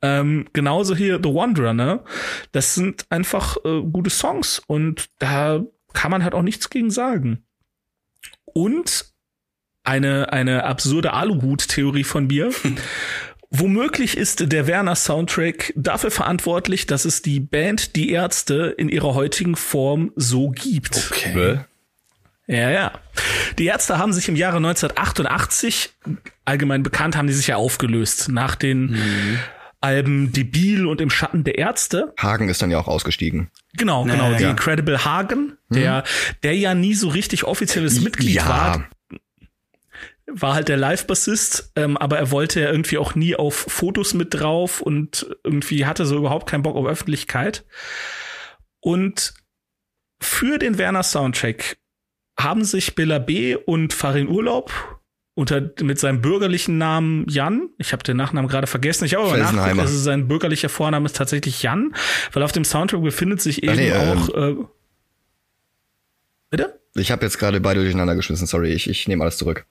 [0.00, 2.04] Ähm, genauso hier The Wanderer, ne?
[2.52, 7.44] Das sind einfach äh, gute Songs und da kann man halt auch nichts gegen sagen.
[8.44, 9.12] Und
[9.84, 12.52] eine, eine absurde Aluhut-Theorie von mir.
[13.54, 19.14] Womöglich ist der Werner Soundtrack dafür verantwortlich, dass es die Band Die Ärzte in ihrer
[19.14, 21.10] heutigen Form so gibt.
[21.10, 21.60] Okay.
[22.46, 22.92] Ja, ja.
[23.58, 25.90] Die Ärzte haben sich im Jahre 1988,
[26.46, 29.38] allgemein bekannt, haben die sich ja aufgelöst nach den mhm.
[29.82, 32.14] Alben Debil und Im Schatten der Ärzte.
[32.18, 33.50] Hagen ist dann ja auch ausgestiegen.
[33.74, 34.30] Genau, genau.
[34.30, 36.36] Ja, die Incredible Hagen, der, mhm.
[36.42, 38.48] der ja nie so richtig offizielles Mitglied ja.
[38.48, 38.88] war
[40.34, 44.34] war halt der Live-Bassist, ähm, aber er wollte ja irgendwie auch nie auf Fotos mit
[44.34, 47.64] drauf und irgendwie hatte so überhaupt keinen Bock auf Öffentlichkeit.
[48.80, 49.34] Und
[50.20, 51.76] für den Werner Soundtrack
[52.38, 53.56] haben sich Bella B.
[53.56, 54.72] und Farin Urlaub
[55.34, 59.38] unter mit seinem bürgerlichen Namen Jan, ich habe den Nachnamen gerade vergessen, ich habe aber
[59.38, 61.94] nachgeguckt, also sein bürgerlicher Vorname ist tatsächlich Jan,
[62.32, 64.64] weil auf dem Soundtrack befindet sich eben nee, auch ähm, äh,
[66.50, 66.78] Bitte?
[66.94, 69.64] Ich habe jetzt gerade beide durcheinander geschmissen, sorry, ich, ich nehme alles zurück.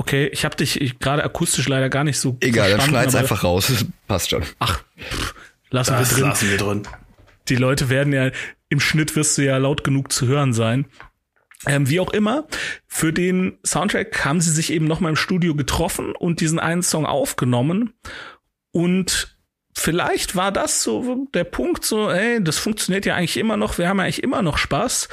[0.00, 2.38] Okay, ich habe dich gerade akustisch leider gar nicht so.
[2.40, 3.70] Egal, dann schneid's einfach raus.
[4.08, 4.42] Passt schon.
[4.58, 5.34] Ach, pff,
[5.68, 6.28] lassen das wir drin.
[6.30, 6.82] Lassen wir drin.
[7.50, 8.30] Die Leute werden ja
[8.70, 10.86] im Schnitt wirst du ja laut genug zu hören sein.
[11.66, 12.46] Ähm, wie auch immer,
[12.86, 16.82] für den Soundtrack haben sie sich eben noch mal im Studio getroffen und diesen einen
[16.82, 17.92] Song aufgenommen.
[18.72, 19.36] Und
[19.76, 23.86] vielleicht war das so der Punkt, so, ey, das funktioniert ja eigentlich immer noch, wir
[23.86, 25.10] haben ja eigentlich immer noch Spaß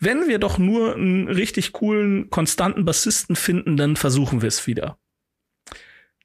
[0.00, 4.98] wenn wir doch nur einen richtig coolen, konstanten Bassisten finden, dann versuchen wir es wieder.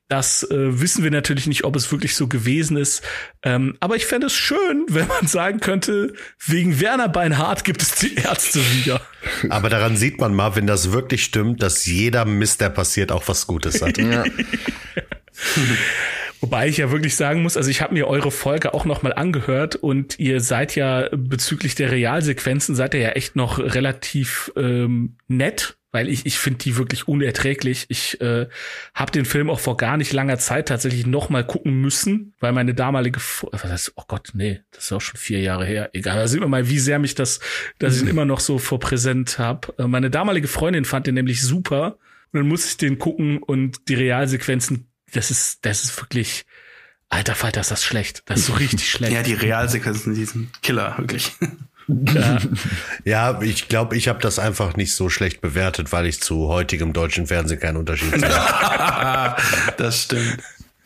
[0.08, 3.02] Das äh, wissen wir natürlich nicht, ob es wirklich so gewesen ist.
[3.42, 6.14] Ähm, aber ich fände es schön, wenn man sagen könnte,
[6.46, 9.02] wegen Werner Beinhardt gibt es die Ärzte wieder.
[9.50, 13.28] Aber daran sieht man mal, wenn das wirklich stimmt, dass jeder Mist, der passiert, auch
[13.28, 13.98] was Gutes hat.
[13.98, 14.24] Ja.
[16.42, 19.76] Wobei ich ja wirklich sagen muss, also ich habe mir eure Folge auch nochmal angehört
[19.76, 25.78] und ihr seid ja bezüglich der Realsequenzen, seid ihr ja echt noch relativ ähm, nett,
[25.92, 27.86] weil ich, ich finde die wirklich unerträglich.
[27.88, 28.48] Ich äh,
[28.94, 32.74] habe den Film auch vor gar nicht langer Zeit tatsächlich nochmal gucken müssen, weil meine
[32.74, 33.20] damalige,
[33.52, 35.90] was heißt, oh Gott, nee, das ist auch schon vier Jahre her.
[35.94, 37.40] Egal, da sieht man mal, wie sehr mich das,
[37.80, 39.74] dass ich ihn immer noch so vor präsent habe.
[39.80, 41.98] Äh, meine damalige Freundin fand den nämlich super.
[42.34, 46.46] Und dann muss ich den gucken und die Realsequenzen das ist, das ist wirklich,
[47.10, 48.24] alter Falter, ist das schlecht.
[48.26, 49.14] Das ist so richtig schlecht.
[49.14, 51.32] Ja, die Realsequenzen, die sind Killer, wirklich.
[51.88, 52.38] Ja,
[53.04, 56.94] ja ich glaube, ich habe das einfach nicht so schlecht bewertet, weil ich zu heutigem
[56.94, 58.30] deutschen Fernsehen keinen Unterschied sehe.
[59.78, 60.40] das stimmt.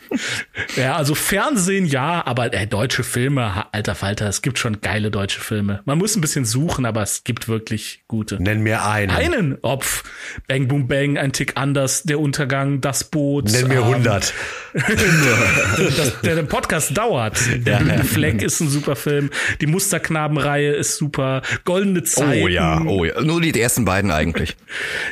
[0.76, 5.40] Ja, also Fernsehen ja, aber äh, deutsche Filme, alter Falter, es gibt schon geile deutsche
[5.40, 5.82] Filme.
[5.86, 8.42] Man muss ein bisschen suchen, aber es gibt wirklich gute.
[8.42, 9.12] Nenn mir einen.
[9.12, 9.58] Einen?
[9.62, 10.04] Opf.
[10.48, 13.52] Bang Boom Bang, ein Tick anders, der Untergang, das Boot.
[13.52, 14.34] Nenn mir ähm, 100.
[14.74, 17.40] das, der, der Podcast dauert.
[17.66, 18.04] Der ja.
[18.04, 19.30] Fleck ist ein super Film.
[19.62, 21.42] Die Musterknabenreihe ist super.
[21.66, 22.44] Goldene Zeiten.
[22.44, 23.22] Oh ja, oh ja.
[23.22, 24.56] Nur die ersten beiden eigentlich.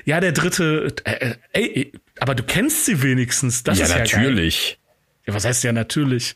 [0.05, 0.93] Ja, der dritte.
[1.03, 3.63] Äh, ey, aber du kennst sie wenigstens.
[3.63, 4.77] Das ja, ist ja natürlich.
[4.79, 4.86] Geil.
[5.27, 6.35] Ja, was heißt ja natürlich?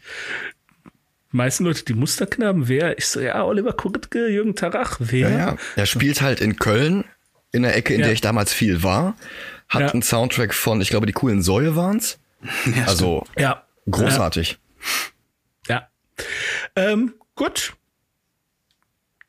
[1.32, 2.98] Die meisten Leute, die Musterknaben, wer?
[2.98, 5.30] Ich so, ja, Oliver Kuritke, Jürgen Tarach, wer?
[5.30, 5.58] Ja, ja.
[5.78, 7.06] Er spielt halt in Köln,
[7.54, 8.08] in der Ecke, in Ja.
[8.08, 9.16] der ich damals viel war.
[9.70, 9.88] Hat Ja.
[9.92, 12.20] einen Soundtrack von, ich glaube, die coolen Säue waren's.
[12.76, 13.66] Ja, Also Ja.
[13.90, 14.58] großartig.
[15.68, 15.88] Ja.
[16.76, 17.74] Ähm, gut.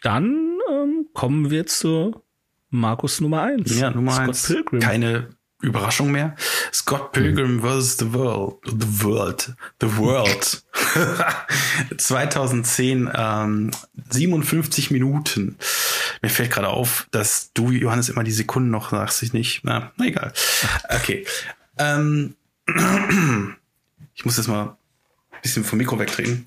[0.03, 2.23] Dann ähm, kommen wir zu
[2.71, 3.79] Markus Nummer eins.
[3.79, 4.47] Ja, Nummer Scott eins.
[4.47, 4.81] Pilgrim.
[4.81, 5.31] Keine
[5.63, 6.37] Überraschung mehr.
[6.73, 7.97] Scott Pilgrim vs.
[7.99, 8.57] The World.
[8.67, 9.55] The World.
[9.81, 10.63] The World.
[11.97, 13.71] 2010, ähm,
[14.11, 15.57] 57 Minuten.
[16.21, 19.61] Mir fällt gerade auf, dass du, Johannes, immer die Sekunden noch sagst, ich nicht.
[19.65, 20.33] Na, na egal.
[20.89, 21.25] Okay.
[21.79, 22.35] Ähm,
[24.15, 24.77] ich muss jetzt mal
[25.31, 26.47] ein bisschen vom Mikro wegtreten.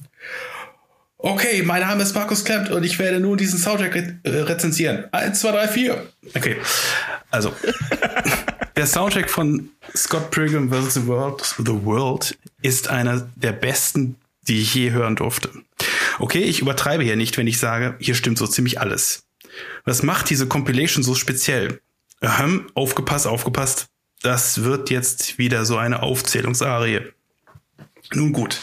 [1.17, 5.05] Okay, mein Name ist Markus Klemmt und ich werde nun diesen Soundtrack re äh, rezensieren.
[5.11, 6.05] Eins, zwei, drei, vier.
[6.35, 6.57] Okay.
[7.31, 7.53] Also,
[8.75, 10.95] der Soundtrack von Scott Pilgrim vs.
[10.95, 14.15] The World, The World ist einer der besten,
[14.47, 15.49] die ich je hören durfte.
[16.19, 19.23] Okay, ich übertreibe hier nicht, wenn ich sage, hier stimmt so ziemlich alles.
[19.83, 21.81] Was macht diese Compilation so speziell?
[22.21, 23.87] Ahem, aufgepasst, aufgepasst.
[24.21, 27.01] Das wird jetzt wieder so eine Aufzählungsarie.
[28.13, 28.59] Nun gut.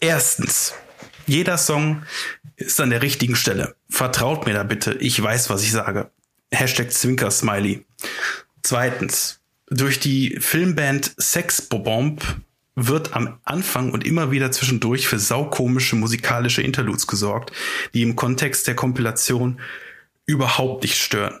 [0.00, 0.74] Erstens,
[1.26, 2.02] jeder Song
[2.56, 3.76] ist an der richtigen Stelle.
[3.88, 4.94] Vertraut mir da bitte.
[4.94, 6.10] Ich weiß, was ich sage.
[6.50, 7.84] Hashtag Zwinker-Smiley.
[8.62, 12.22] Zweitens, durch die Filmband Sex Bomb
[12.74, 17.52] wird am Anfang und immer wieder zwischendurch für saukomische musikalische Interludes gesorgt,
[17.92, 19.60] die im Kontext der Kompilation
[20.26, 21.40] überhaupt nicht stören.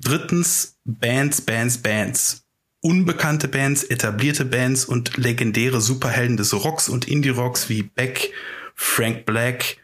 [0.00, 2.44] Drittens, Bands, Bands, Bands.
[2.80, 8.32] Unbekannte Bands, etablierte Bands und legendäre Superhelden des Rocks und Indie-Rocks wie Beck,
[8.74, 9.76] Frank Black,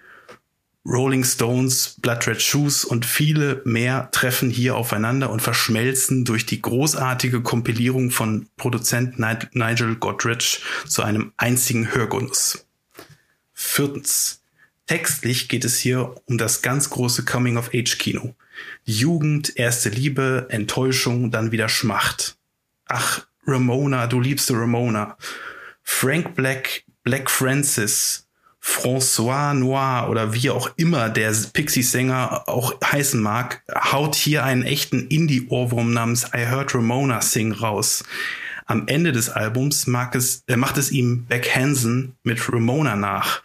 [0.84, 6.62] Rolling Stones, Blood Red Shoes und viele mehr treffen hier aufeinander und verschmelzen durch die
[6.62, 12.66] großartige Kompilierung von Produzent Ni- Nigel Godrich zu einem einzigen Hörgenuss.
[13.52, 14.42] Viertens.
[14.86, 18.34] Textlich geht es hier um das ganz große Coming-of-Age-Kino.
[18.84, 22.38] Jugend, erste Liebe, Enttäuschung, dann wieder Schmacht.
[22.86, 25.18] Ach, Ramona, du liebste Ramona.
[25.82, 28.27] Frank Black, Black Francis,
[28.68, 35.08] François Noir oder wie auch immer der Pixies-Sänger auch heißen mag, haut hier einen echten
[35.08, 38.04] Indie-Ohrwurm namens I Heard Ramona Sing raus.
[38.66, 43.42] Am Ende des Albums mag es, äh, macht es ihm Beck Hansen mit Ramona nach.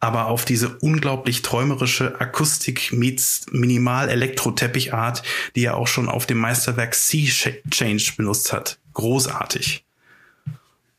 [0.00, 5.22] Aber auf diese unglaublich träumerische Akustik meets Minimal Elektro-Teppich-Art,
[5.54, 7.30] die er auch schon auf dem Meisterwerk Sea
[7.70, 8.78] Change benutzt hat.
[8.92, 9.85] Großartig.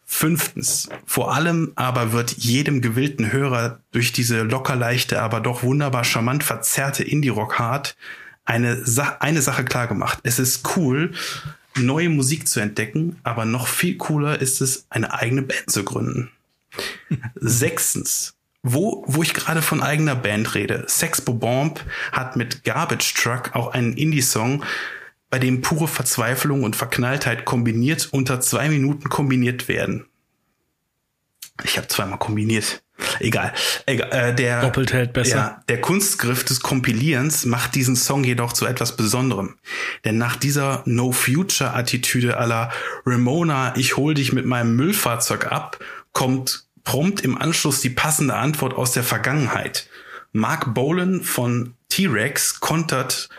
[0.10, 0.88] Fünftens.
[1.06, 6.46] Vor allem aber wird jedem gewillten Hörer durch diese locker leichte, aber doch wunderbar charmant
[6.46, 7.96] verzerrte Indie-Rock-Hard
[8.46, 10.20] eine, Sa eine Sache klar gemacht.
[10.24, 11.14] Es ist cool,
[11.76, 16.32] neue Musik zu entdecken, aber noch viel cooler ist es, eine eigene Band zu gründen.
[17.36, 18.34] Sechstens.
[18.64, 20.86] Wo, wo ich gerade von eigener Band rede.
[20.88, 24.64] Sex Bomb hat mit Garbage Truck auch einen Indie-Song,
[25.30, 30.06] bei dem pure Verzweiflung und Verknalltheit kombiniert unter zwei Minuten kombiniert werden.
[31.64, 32.84] Ich habe zweimal kombiniert.
[33.20, 33.54] Egal.
[33.86, 34.12] Egal.
[34.12, 35.36] Äh, der, Doppelt hält besser.
[35.36, 39.56] Ja, der Kunstgriff des Kompilierens macht diesen Song jedoch zu etwas Besonderem.
[40.06, 42.72] Denn nach dieser No-Future-Attitüde aller
[43.06, 45.80] Ramona, ich hol dich mit meinem Müllfahrzeug ab,
[46.12, 49.90] kommt prompt im Anschluss die passende Antwort aus der Vergangenheit.
[50.32, 53.30] Mark Bolan von T-Rex kontert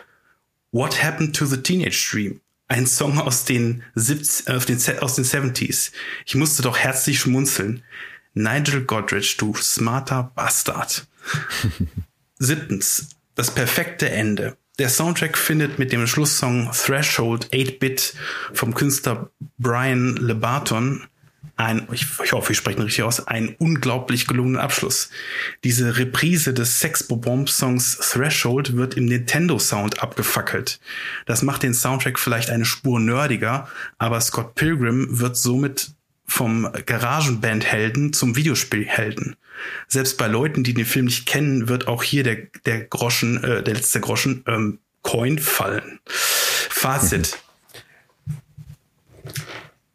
[0.71, 2.41] What Happened to the Teenage Dream?
[2.67, 5.91] Ein Song aus den, 70, äh, aus den, aus den 70s.
[6.25, 7.83] Ich musste doch herzlich schmunzeln.
[8.35, 11.07] Nigel Godrich, du smarter Bastard.
[12.39, 14.55] Siebtens, das perfekte Ende.
[14.77, 18.13] Der Soundtrack findet mit dem Schlusssong Threshold 8-Bit
[18.53, 21.05] vom Künstler Brian LeBarton
[21.59, 25.09] ein, ich, ich hoffe, ich spreche ihn richtig aus, einen unglaublich gelungenen Abschluss.
[25.63, 30.79] Diese Reprise des Sex Bomb Songs Threshold wird im Nintendo Sound abgefackelt.
[31.25, 35.91] Das macht den Soundtrack vielleicht eine Spur nerdiger, aber Scott Pilgrim wird somit
[36.25, 39.35] vom Garagenband-Helden zum Videospielhelden.
[39.87, 43.63] Selbst bei Leuten, die den Film nicht kennen, wird auch hier der, der Groschen, äh,
[43.63, 45.99] der letzte Groschen, ähm, Coin fallen.
[46.05, 47.37] Fazit.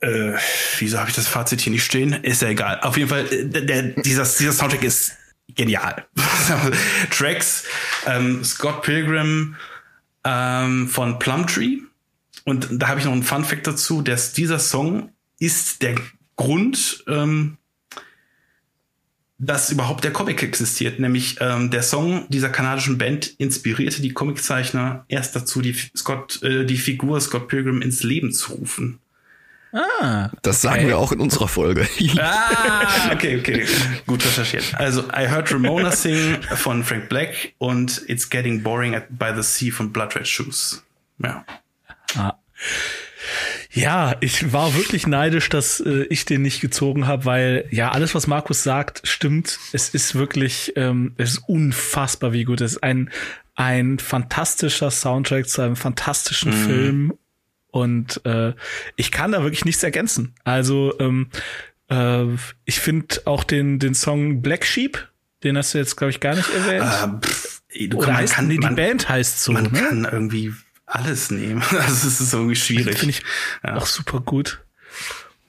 [0.04, 0.38] Äh,
[0.78, 2.12] wieso habe ich das Fazit hier nicht stehen?
[2.12, 2.80] Ist ja egal.
[2.80, 5.12] Auf jeden Fall, äh, der, dieser, dieser Soundtrack ist
[5.54, 6.04] genial.
[7.10, 7.64] Tracks,
[8.06, 9.56] ähm, Scott Pilgrim
[10.24, 11.78] ähm, von Plumtree,
[12.44, 15.94] und da habe ich noch einen Fun Fact dazu, dass dieser Song ist der
[16.36, 17.56] Grund, ähm,
[19.38, 21.00] dass überhaupt der Comic existiert.
[21.00, 26.66] Nämlich ähm, der Song dieser kanadischen Band inspirierte die Comiczeichner erst dazu, die, Scott, äh,
[26.66, 29.00] die Figur Scott Pilgrim ins Leben zu rufen.
[29.74, 30.30] Ah.
[30.42, 31.86] Das sagen wir auch in unserer Folge.
[32.18, 33.66] Ah, okay, okay.
[34.06, 34.74] Gut recherchiert.
[34.74, 39.42] Also, I heard Ramona sing von Frank Black und It's Getting Boring at, by the
[39.42, 40.82] Sea von Blood Red Shoes.
[41.18, 41.44] Ja.
[42.16, 42.34] Ah.
[43.72, 48.14] Ja, ich war wirklich neidisch, dass äh, ich den nicht gezogen habe, weil ja alles,
[48.14, 49.58] was Markus sagt, stimmt.
[49.72, 52.60] Es ist wirklich, ähm, es ist unfassbar, wie gut.
[52.60, 53.10] Es ist ein
[53.56, 56.66] ein fantastischer Soundtrack zu einem fantastischen Mhm.
[56.66, 57.14] Film
[57.74, 58.52] und äh,
[58.94, 60.32] ich kann da wirklich nichts ergänzen.
[60.44, 61.28] Also ähm,
[61.90, 62.26] äh,
[62.64, 65.08] ich finde auch den den Song Black Sheep,
[65.42, 66.84] den hast du jetzt glaube ich gar nicht erwähnt.
[66.84, 69.50] Äh, pff, du, Oder man heißt kann, nee, die man, Band heißt so.
[69.50, 69.70] man ne?
[69.80, 70.52] kann irgendwie
[70.86, 71.62] alles nehmen.
[71.72, 72.96] Also, es ist irgendwie schwierig.
[72.96, 73.22] Finde ich
[73.64, 73.74] Ja.
[73.76, 74.62] auch super gut.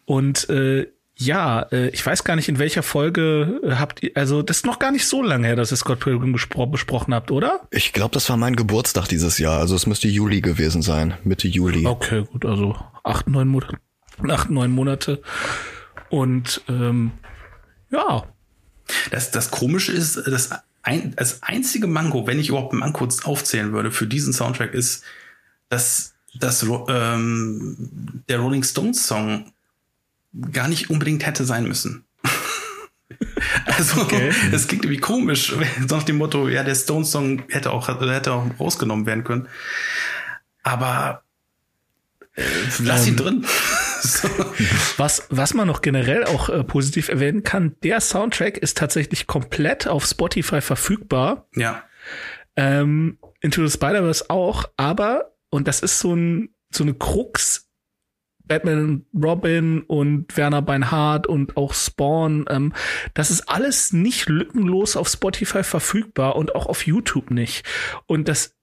[0.06, 0.88] Und äh,
[1.18, 4.66] ja, äh, ich weiß gar nicht, in welcher Folge äh, habt ihr, also das ist
[4.66, 7.62] noch gar nicht so lange her, dass ihr Scott Pilgrim gespro besprochen habt, oder?
[7.72, 9.60] Ich glaube, das war mein Geburtstag dieses Jahr.
[9.60, 11.14] Also es müsste Juli gewesen sein.
[11.24, 11.86] Mitte Juli.
[11.86, 13.78] Okay, gut, also acht, neun Monate.
[14.30, 15.22] Acht, neun Monate.
[16.10, 17.12] Und ähm,
[17.92, 18.24] ja,
[19.12, 20.52] Das, das Komische ist, das,
[20.84, 25.04] ein, das einzige Mango, wenn ich überhaupt ein Mango aufzählen würde für diesen Soundtrack, ist,
[25.70, 29.52] dass, dass ähm, der Rolling Stones Song
[30.52, 32.06] gar nicht unbedingt hätte sein müssen.
[33.66, 34.32] also, Okay.
[34.52, 35.54] es klingt irgendwie komisch,
[35.88, 39.48] so nach dem Motto, ja, der Stones Song hätte auch, hätte auch rausgenommen werden können.
[40.64, 41.24] Aber
[42.36, 42.42] äh,
[42.80, 43.46] lass ihn Ähm, drin.
[44.02, 44.28] so.
[44.98, 49.88] was, was man noch generell auch äh, positiv erwähnen kann, der Soundtrack ist tatsächlich komplett
[49.88, 51.48] auf Spotify verfügbar.
[51.56, 51.84] Ja.
[52.56, 57.65] Ähm, Into the Spider-Verse auch, aber, und das ist so ein, so eine Krux,
[58.48, 62.74] Batman Robin und Werner Beinhardt und auch Spawn, ähm,
[63.14, 67.66] das ist alles nicht lückenlos auf Spotify verfügbar und auch auf YouTube nicht.
[68.06, 68.56] Und das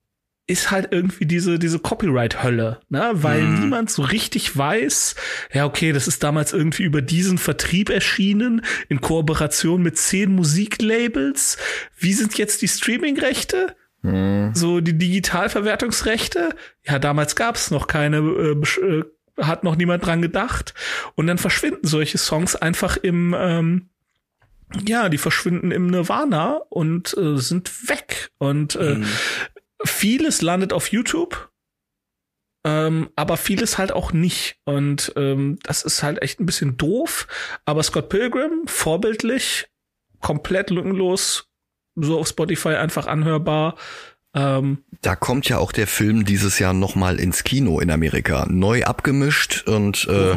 [0.48, 3.10] ist halt irgendwie diese, diese Copyright-Hölle, ne?
[3.14, 3.60] weil Mhm.
[3.60, 5.14] niemand so richtig weiß,
[5.52, 11.58] ja, okay, das ist damals irgendwie über diesen Vertrieb erschienen, in Kooperation mit zehn Musiklabels.
[11.96, 13.76] Wie sind jetzt die Streaming-Rechte?
[14.02, 14.50] Hm.
[14.52, 16.50] So die Digitalverwertungsrechte?
[16.84, 19.04] Ja, damals gab es noch keine, äh, äh,
[19.40, 20.74] hat noch niemand dran gedacht.
[21.14, 23.88] Und dann verschwinden solche Songs einfach im, ähm,
[24.86, 28.30] ja, die verschwinden im Nirvana und äh, sind weg.
[28.38, 29.06] Und äh, Mhm.
[29.84, 31.50] vieles landet auf YouTube,
[32.64, 34.56] ähm, aber vieles halt auch nicht.
[34.64, 37.26] Und ähm, das ist halt echt ein bisschen doof.
[37.64, 39.68] Aber Scott Pilgrim, vorbildlich,
[40.20, 41.48] komplett lückenlos,
[41.96, 43.76] so auf Spotify einfach anhörbar.
[44.34, 48.46] Ähm, Da kommt ja auch der Film dieses Jahr nochmal ins Kino in Amerika.
[48.48, 50.36] Neu abgemischt und äh,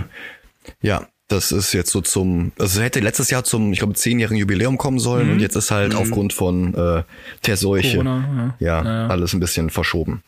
[0.81, 4.77] ja, das ist jetzt so zum, also hätte letztes Jahr zum, ich glaube, zehnjährigen Jubiläum
[4.77, 5.33] kommen sollen Mhm.
[5.33, 5.99] und jetzt ist halt Mhm.
[5.99, 7.03] aufgrund von äh,
[7.47, 8.67] der Seuche Corona, ja.
[8.77, 9.07] ja, Naja.
[9.07, 10.23] alles ein bisschen verschoben.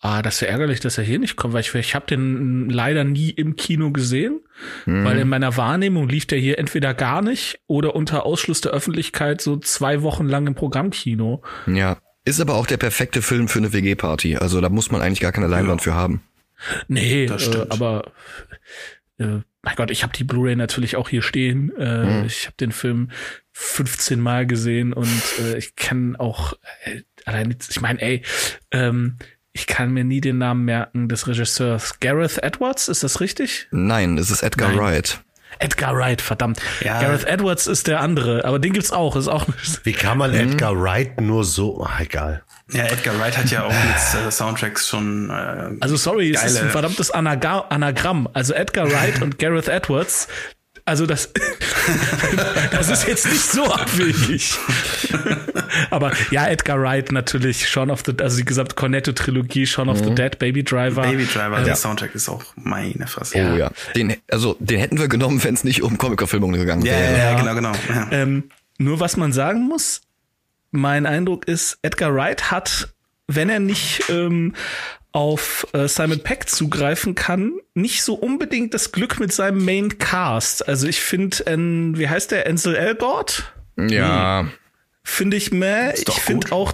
[0.00, 2.70] Ah, das ist ja ärgerlich, dass er hier nicht kommt, weil ich, ich habe den
[2.70, 4.40] leider nie im Kino gesehen,
[4.86, 5.04] Mhm.
[5.04, 9.40] weil in meiner Wahrnehmung lief der hier entweder gar nicht oder unter Ausschluss der Öffentlichkeit
[9.40, 11.42] so zwei Wochen lang im Programmkino.
[11.66, 11.96] Ja.
[12.24, 14.36] Ist aber auch der perfekte Film für eine WG-Party.
[14.36, 16.22] Also da muss man eigentlich gar keine Leinwand für haben.
[16.88, 17.72] Nee, Das äh, stimmt.
[17.72, 18.12] aber
[19.18, 21.72] äh, mein Gott, ich habe die Blu-ray natürlich auch hier stehen.
[21.78, 22.26] Äh, Mhm.
[22.26, 23.10] Ich habe den Film
[23.52, 25.08] 15 Mal gesehen und
[25.40, 26.52] äh, ich kann auch
[26.84, 28.22] äh, allein, jetzt- ich meine, ey,
[28.72, 29.16] ähm,
[29.52, 31.98] ich kann mir nie den Namen merken des Regisseurs.
[32.00, 33.66] Gareth Edwards, ist das richtig?
[33.72, 34.78] Nein, es ist Edgar Nein.
[34.78, 35.20] Wright.
[35.60, 36.60] Edgar Wright, verdammt.
[36.84, 37.00] Ja.
[37.00, 39.46] Gareth Edwards ist der andere, aber den gibt's auch, ist auch
[39.84, 42.42] Wie kann man Edgar Wright nur so, ach, egal.
[42.70, 45.30] Ja, Edgar Wright hat ja auch mit äh, Soundtracks schon.
[45.30, 48.28] Äh, Also sorry, es ist Geile- ein verdammtes Anaga Anagramm.
[48.34, 50.28] Also Edgar Wright und Gareth Edwards.
[50.88, 51.30] Also das,
[52.72, 54.56] das ist jetzt nicht so abwegig.
[55.90, 60.14] Aber ja, Edgar Wright natürlich, Shaun of the, also die gesamte Cornetto-Trilogie, Shaun of the
[60.14, 61.02] Dead, Baby Driver.
[61.02, 63.36] Baby Driver, Äh, der Soundtrack ist auch meine Fresse.
[63.38, 63.52] Ja.
[63.52, 63.70] Oh ja.
[63.94, 67.12] Den, also den hätten wir genommen, wenn es nicht um Comic-Verfilmungen gegangen Ja, wäre.
[67.18, 67.38] ja, Ja.
[67.38, 67.72] genau, genau.
[67.94, 68.08] Ja.
[68.10, 68.44] Ähm,
[68.78, 70.00] nur was man sagen muss,
[70.70, 72.88] mein Eindruck ist, Edgar Wright hat,
[73.26, 74.54] wenn er nicht ähm,
[75.18, 80.68] auf äh, Simon Peck zugreifen kann, nicht so unbedingt das Glück mit seinem Main Cast.
[80.68, 83.52] Also ich finde, ähm, wie heißt der, Ansel Elgort?
[83.76, 84.46] Ja.
[85.02, 85.98] Finde ich mehr.
[85.98, 86.72] Ich finde auch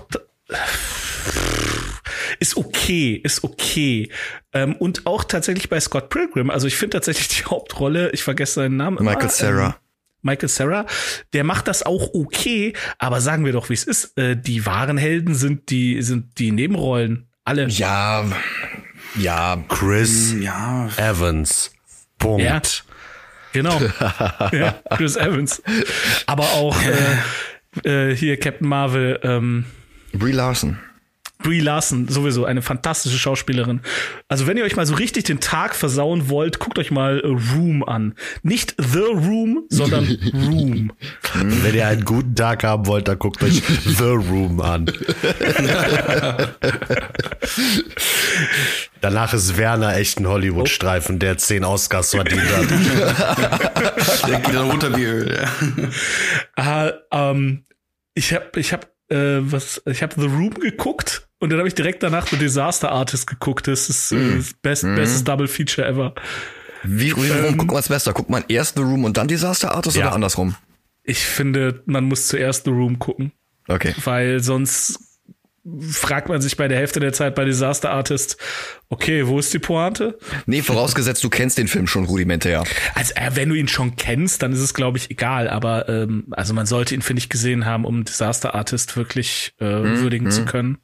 [2.39, 4.11] ist okay, ist okay.
[4.53, 6.51] Ähm, und auch tatsächlich bei Scott Pilgrim.
[6.51, 8.99] Also ich finde tatsächlich die Hauptrolle, ich vergesse seinen Namen.
[8.99, 9.67] immer, Michael Cera.
[9.69, 9.75] Ähm,
[10.21, 10.87] Michael Sarah,
[11.33, 14.19] der macht das auch okay, aber sagen wir doch, wie es ist.
[14.19, 17.29] Äh, die wahren Helden sind die, sind die Nebenrollen.
[17.45, 17.69] Alle.
[17.69, 18.25] Ja,
[19.17, 21.73] Ja, Chris Hm, Ja, Evans.
[22.19, 22.43] Punkt.
[22.43, 22.61] Ja.
[23.53, 23.81] Genau.
[24.53, 25.63] ja, Chris Evans.
[26.27, 26.77] Aber auch
[27.85, 29.65] äh, äh, hier Captain Marvel, ähm,
[30.13, 30.79] Brie Larson.
[31.45, 33.83] Brie Larson, sowieso eine fantastische Schauspielerin.
[34.29, 37.27] Also wenn ihr euch mal so richtig den Tag versauen wollt, guckt euch mal äh,
[37.27, 38.15] Room an.
[38.43, 40.93] Nicht The Room, sondern Room.
[41.35, 44.91] Wenn ihr einen guten Tag haben wollt, dann guckt euch The Room an.
[49.03, 52.71] Danach ist Werner echt ein Hollywood-Streifen, der zehn Oscars verdient hat.
[54.29, 55.37] der geht dann runter wie Öl.
[55.37, 55.91] Ja.
[56.57, 57.67] Ah, ähm,
[58.15, 61.75] ich habe ich hab, äh, was ich habe The Room geguckt und dann habe ich
[61.75, 63.69] direkt danach The Disaster Artist geguckt.
[63.69, 66.15] Das ist äh, das best, bestes Double Feature ever.
[66.83, 68.13] Wie, wie Ähm, guckt man es besser?
[68.13, 70.07] Guckt man erst The Room und dann Disaster Artist Ja.
[70.07, 70.57] oder andersrum?
[71.03, 73.33] Ich finde, man muss zuerst The Room gucken,
[73.69, 73.95] Okay.
[74.05, 74.99] weil sonst
[75.91, 78.37] fragt man sich bei der Hälfte der Zeit bei Disaster Artist,
[78.91, 80.19] okay, wo ist die Pointe?
[80.45, 82.65] Nee, vorausgesetzt, du kennst den Film schon rudimentär.
[82.95, 86.27] Also äh, wenn du ihn schon kennst, dann ist es glaube ich egal, aber ähm,
[86.33, 90.45] also man sollte ihn finde ich gesehen haben, um Disaster Artist wirklich äh, würdigen zu
[90.45, 90.77] können.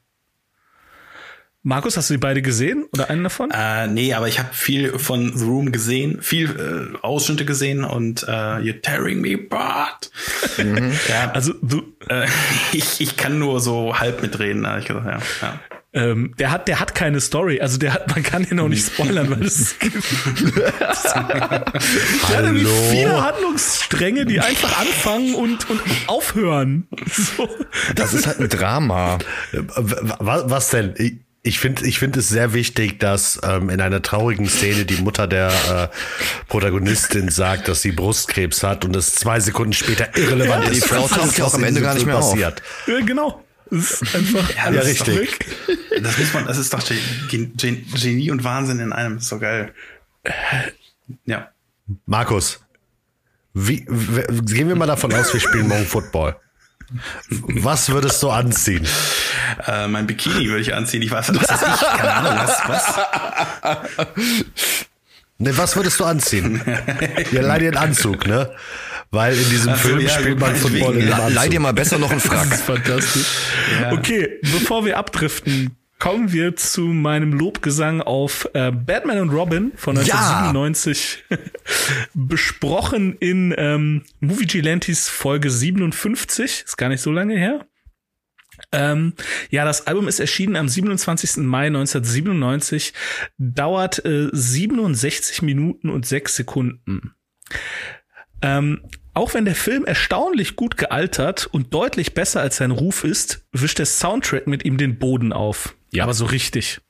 [1.63, 3.51] Markus, hast du die beide gesehen oder einen davon?
[3.51, 8.23] Äh, nee, aber ich habe viel von The Room gesehen, viel äh, Ausschnitte gesehen und
[8.23, 10.11] äh, You're tearing me apart.
[11.09, 12.27] ja, Also du, äh,
[12.73, 15.21] ich, ich kann nur so halb mitreden, ehrlich gesagt, ja.
[15.43, 15.61] ja.
[15.93, 17.61] ähm, der hat, der hat keine Story.
[17.61, 19.83] Also der hat, man kann ihn auch nicht spoilern, weil es ist.
[20.57, 21.75] der hat
[22.37, 22.71] Hallo?
[22.91, 26.89] vier Handlungsstränge, die einfach anfangen und, und aufhören.
[27.13, 27.47] So.
[27.97, 29.19] Das ist halt ein Drama.
[29.53, 30.95] Was, was denn?
[31.43, 35.26] Ich- finde ich finde es sehr wichtig, dass ähm, in einer traurigen Szene die Mutter
[35.26, 35.49] der
[35.93, 35.97] äh,
[36.49, 40.86] Protagonistin sagt, dass sie Brustkrebs hat und es zwei Sekunden später irrelevant Ja, die ist.
[40.86, 42.30] Frau für taucht ja auch was am Ende gar nicht mehr auf.
[42.32, 42.62] passiert.
[42.86, 43.43] Ja, genau.
[43.70, 45.16] Das ist einfach Ja, alles richtig.
[45.16, 45.47] weg.
[46.03, 46.82] Das muss man, das ist doch
[47.30, 49.72] Gen- Gen- Genie und Wahnsinn in einem, das ist so geil.
[51.24, 51.49] Ja.
[52.07, 52.61] Markus,
[53.55, 56.36] wie, w- gehen wir mal davon aus, wir spielen morgen Football.
[57.30, 58.86] Was würdest du anziehen?
[59.66, 61.03] Äh, mein Bikini würde ich anziehen.
[61.03, 61.80] Ich weiß, was ist ich?
[61.99, 64.07] Keine Ahnung, was, was?
[65.38, 66.61] Ne, was würdest du anziehen?
[67.32, 68.51] Ja, leih dir einen Anzug, ne?
[69.11, 71.62] Weil in diesem Ach so, Film ja, spielt man Football in einem Leih dir Anzug.
[71.62, 72.49] mal besser noch einen Frack.
[72.51, 73.26] Das ist fantastisch.
[73.93, 79.94] Okay, bevor wir abdriften, kommen wir zu meinem Lobgesang auf äh, Batman und Robin von
[79.96, 80.48] Ja!
[80.48, 81.24] 1997.
[82.14, 86.64] Besprochen in ähm, Movie Gilantes Folge 57.
[86.66, 87.66] Ist gar nicht so lange her.
[88.72, 89.14] Ähm,
[89.51, 91.38] ja, das Album ist erschienen am 27.
[91.38, 92.92] Mai 1997,
[93.38, 97.14] dauert äh, 67 Minuten und 6 Sekunden.
[98.42, 98.80] Ähm,
[99.12, 103.78] auch wenn der Film erstaunlich gut gealtert und deutlich besser als sein Ruf ist, wischt
[103.78, 105.74] der Soundtrack mit ihm den Boden auf.
[105.93, 106.80] Ja, aber so richtig.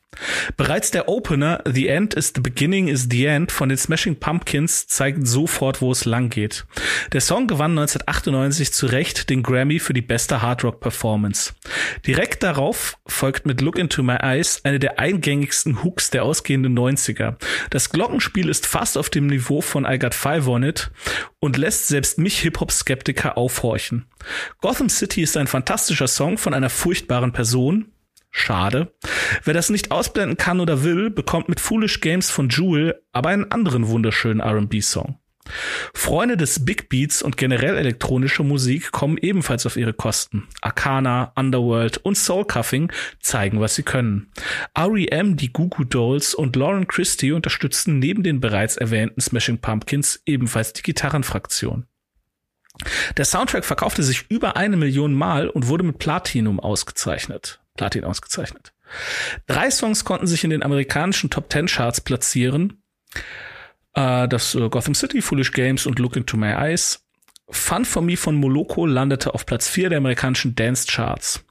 [0.57, 4.87] Bereits der Opener The End is the Beginning is the End von den Smashing Pumpkins
[4.89, 6.67] zeigt sofort, wo es lang geht.
[7.13, 11.53] Der Song gewann 1998 zu Recht den Grammy für die beste Hardrock Performance.
[12.07, 17.37] Direkt darauf folgt mit Look into My Eyes eine der eingängigsten Hooks der ausgehenden 90er.
[17.71, 20.91] Das Glockenspiel ist fast auf dem Niveau von I Got Five on It
[21.39, 24.07] und lässt selbst mich Hip-Hop-Skeptiker aufhorchen.
[24.61, 27.93] Gotham City ist ein fantastischer Song von einer furchtbaren Person,
[28.31, 28.95] Schade.
[29.45, 33.51] Wer das nicht ausblenden kann oder will, bekommt mit Foolish Games von Jewel aber einen
[33.51, 35.19] anderen wunderschönen R&B-Song.
[35.95, 40.47] Freunde des Big Beats und generell elektronischer Musik kommen ebenfalls auf ihre Kosten.
[40.61, 44.31] Arcana, Underworld und Soul Cuffing zeigen, was sie können.
[44.75, 50.23] R.E.M., die Goo Goo Dolls und Lauren Christie unterstützten neben den bereits erwähnten Smashing Pumpkins
[50.25, 51.87] ebenfalls die Gitarrenfraktion.
[53.17, 57.60] Der Soundtrack verkaufte sich über eine Million Mal und wurde mit Platinum ausgezeichnet.
[57.81, 58.75] Platin ausgezeichnet.
[59.47, 62.83] Drei Songs konnten sich in den amerikanischen Top Ten Charts platzieren.
[63.95, 67.03] Äh, das äh, Gotham City, Foolish Games und Look Into My Eyes.
[67.49, 71.43] Fun for Me von Moloko landete auf Platz 4 der amerikanischen Dance Charts.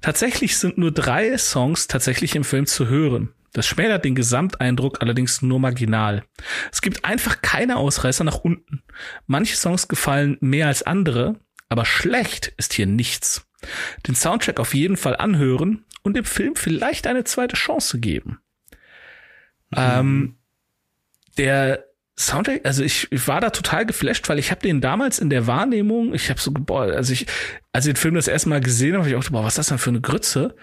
[0.00, 3.34] Tatsächlich sind nur drei Songs tatsächlich im Film zu hören.
[3.52, 6.22] Das schmälert den Gesamteindruck allerdings nur marginal.
[6.70, 8.84] Es gibt einfach keine Ausreißer nach unten.
[9.26, 13.48] Manche Songs gefallen mehr als andere, aber schlecht ist hier nichts.
[14.06, 18.38] Den Soundtrack auf jeden Fall anhören und dem Film vielleicht eine zweite Chance geben.
[19.74, 20.36] Ähm,
[21.38, 21.84] der
[22.18, 25.46] Soundtrack, also ich, ich war da total geflasht, weil ich habe den damals in der
[25.46, 27.26] Wahrnehmung, ich habe so, boah, also ich,
[27.72, 29.58] als ich den Film das erste Mal gesehen habe, hab ich auch, boah, was ist
[29.58, 30.54] das denn für eine Grütze?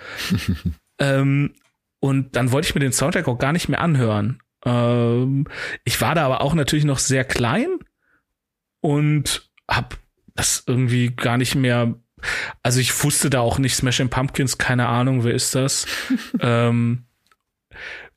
[1.00, 1.54] ähm,
[2.00, 4.42] und dann wollte ich mir den Soundtrack auch gar nicht mehr anhören.
[4.64, 5.48] Ähm,
[5.84, 7.80] ich war da aber auch natürlich noch sehr klein
[8.82, 9.98] und hab
[10.36, 11.96] das irgendwie gar nicht mehr.
[12.64, 15.86] Also ich wusste da auch nicht Smashing Pumpkins, keine Ahnung, wer ist das?
[16.42, 17.06] ähm,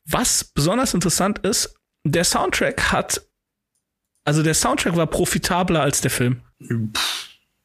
[0.05, 1.75] Was besonders interessant ist,
[2.05, 3.23] der Soundtrack hat,
[4.25, 6.43] also der Soundtrack war profitabler als der Film.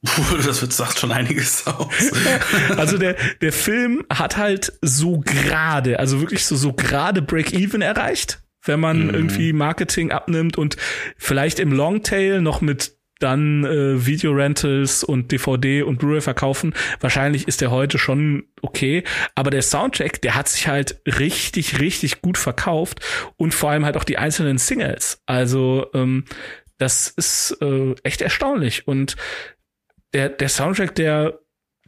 [0.06, 2.12] Puh, das wird, sagt schon einiges aus.
[2.78, 8.42] also der, der Film hat halt so gerade, also wirklich so, so gerade Break-Even erreicht,
[8.64, 9.14] wenn man mhm.
[9.14, 10.78] irgendwie Marketing abnimmt und
[11.18, 16.74] vielleicht im Longtail noch mit dann äh, Video-Rentals und DVD und Blu-ray verkaufen.
[17.00, 19.04] Wahrscheinlich ist der heute schon okay,
[19.36, 23.00] aber der Soundtrack, der hat sich halt richtig, richtig gut verkauft
[23.38, 25.22] und vor allem halt auch die einzelnen Singles.
[25.26, 26.26] Also ähm,
[26.78, 29.16] das ist äh, echt erstaunlich und
[30.14, 31.40] der, der Soundtrack, der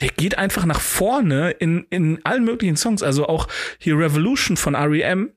[0.02, 3.04] der geht einfach nach vorne in, in allen möglichen Songs.
[3.04, 3.48] Also auch
[3.80, 5.34] hier Revolution von REM,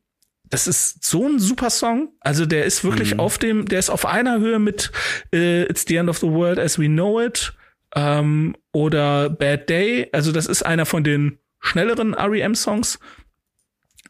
[0.52, 2.10] das ist so ein super Song.
[2.20, 3.20] Also der ist wirklich mhm.
[3.20, 4.92] auf dem, der ist auf einer Höhe mit
[5.32, 7.54] äh, It's the End of the World as We Know It
[7.94, 10.10] ähm, oder Bad Day.
[10.12, 12.98] Also das ist einer von den schnelleren REM-Songs.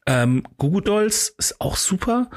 [0.06, 2.28] Ähm, Goo Dolls ist auch super.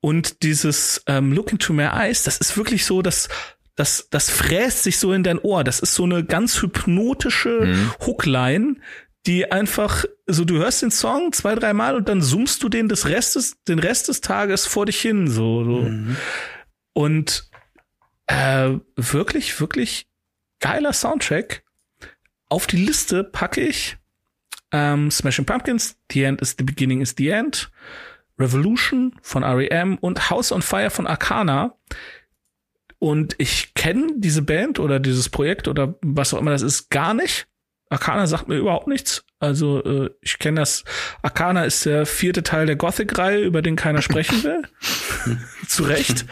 [0.00, 3.28] Und dieses ähm, Look into My Eyes, das ist wirklich so, dass
[3.74, 5.64] das, das fräst sich so in dein Ohr.
[5.64, 7.90] Das ist so eine ganz hypnotische mhm.
[8.06, 8.76] Hookline,
[9.26, 13.06] die einfach, so du hörst den Song zwei, dreimal und dann zoomst du den des
[13.06, 15.64] Restes, den Rest des Tages vor dich hin, so.
[15.64, 15.82] so.
[15.82, 16.16] Mhm.
[16.92, 17.50] Und
[18.26, 20.06] äh, wirklich, wirklich
[20.60, 21.62] geiler Soundtrack.
[22.48, 23.98] Auf die Liste packe ich
[24.72, 27.70] ähm, Smashing Pumpkins, The End is the Beginning is the End,
[28.38, 31.76] Revolution von REM und House on Fire von Arcana.
[32.98, 37.12] Und ich kenne diese Band oder dieses Projekt oder was auch immer das ist gar
[37.12, 37.46] nicht.
[37.90, 39.24] Arcana sagt mir überhaupt nichts.
[39.38, 40.84] Also äh, ich kenne das.
[41.22, 44.62] Arcana ist der vierte Teil der Gothic-Reihe, über den keiner sprechen will.
[45.68, 46.24] Zu Recht.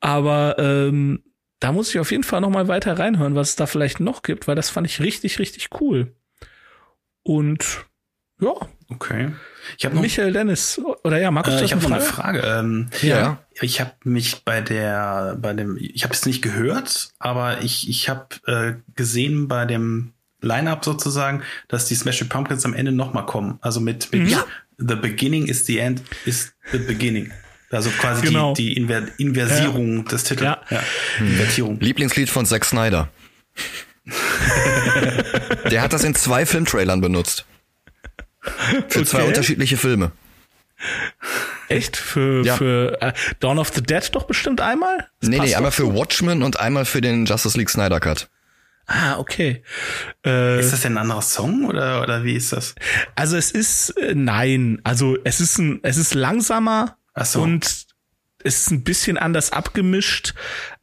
[0.00, 1.22] Aber ähm,
[1.60, 4.22] da muss ich auf jeden Fall noch mal weiter reinhören, was es da vielleicht noch
[4.22, 6.14] gibt, weil das fand ich richtig, richtig cool.
[7.24, 7.84] Und
[8.40, 8.52] ja.
[8.90, 9.32] Okay.
[9.76, 12.40] Ich habe Michael Dennis oder ja, Markus, äh, ich habe noch eine Frage.
[12.40, 13.42] Ähm, ja.
[13.60, 18.08] Ich habe mich bei der, bei dem, ich habe es nicht gehört, aber ich ich
[18.08, 23.58] habe äh, gesehen bei dem Line-up sozusagen, dass die Smashing Pumpkins am Ende nochmal kommen.
[23.60, 24.44] Also mit, mit ja.
[24.78, 27.32] The Beginning is the End is the Beginning.
[27.70, 28.54] Also quasi genau.
[28.54, 30.02] die, die Inver Inversierung ja.
[30.04, 30.56] des Titels.
[30.70, 30.76] Ja.
[30.76, 30.82] ja.
[31.18, 31.80] Invertierung.
[31.80, 33.08] Lieblingslied von Zack Snyder.
[35.70, 37.44] Der hat das in zwei Filmtrailern benutzt.
[38.40, 39.04] Für okay.
[39.04, 40.12] zwei unterschiedliche Filme.
[41.68, 41.96] Echt?
[41.96, 42.56] Für, ja.
[42.56, 45.08] für äh, Dawn of the Dead doch bestimmt einmal?
[45.20, 48.30] Das nee, nee, einmal für Watchmen und einmal für den Justice League Snyder Cut.
[48.90, 49.62] Ah, okay.
[50.24, 52.74] Äh, ist das denn ein anderer Song oder, oder wie ist das?
[53.14, 57.42] Also es ist, äh, nein, also es ist ein, es ist langsamer Ach so.
[57.42, 57.86] und es
[58.60, 60.32] ist ein bisschen anders abgemischt,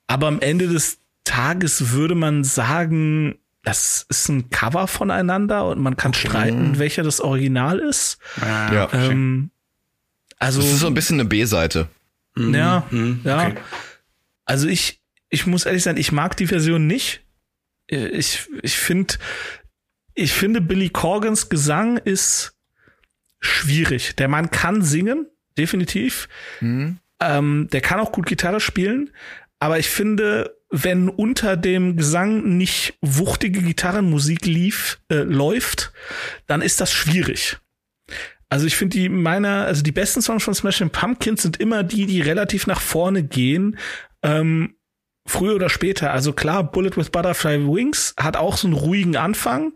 [0.05, 5.97] aber am Ende des Tages würde man sagen, das ist ein Cover voneinander und man
[5.97, 6.27] kann okay.
[6.27, 8.19] streiten, welcher das Original ist.
[8.39, 8.89] Ah, ja.
[8.93, 9.49] Ähm,
[10.37, 11.87] also das ist so ein bisschen eine B-Seite.
[12.35, 12.53] Mhm.
[12.53, 13.21] Ja, mhm.
[13.23, 13.47] ja.
[13.47, 13.57] Okay.
[14.45, 17.24] Also ich, ich muss ehrlich sein, ich mag die Version nicht.
[17.87, 19.15] Ich, ich finde,
[20.15, 22.57] ich finde Billy Corgans Gesang ist
[23.39, 24.15] schwierig.
[24.15, 25.27] Der Mann kann singen,
[25.57, 26.27] definitiv.
[26.61, 26.97] Mhm.
[27.19, 29.11] Ähm, der kann auch gut Gitarre spielen,
[29.59, 35.93] aber ich finde, wenn unter dem Gesang nicht wuchtige Gitarrenmusik lief, äh, läuft,
[36.47, 37.57] dann ist das schwierig.
[38.49, 42.05] Also ich finde die meiner, also die besten Songs von Smashing Pumpkins sind immer die,
[42.05, 43.77] die relativ nach vorne gehen.
[44.21, 44.74] Ähm,
[45.25, 46.11] früher oder später.
[46.11, 49.73] Also klar, Bullet with Butterfly Wings hat auch so einen ruhigen Anfang,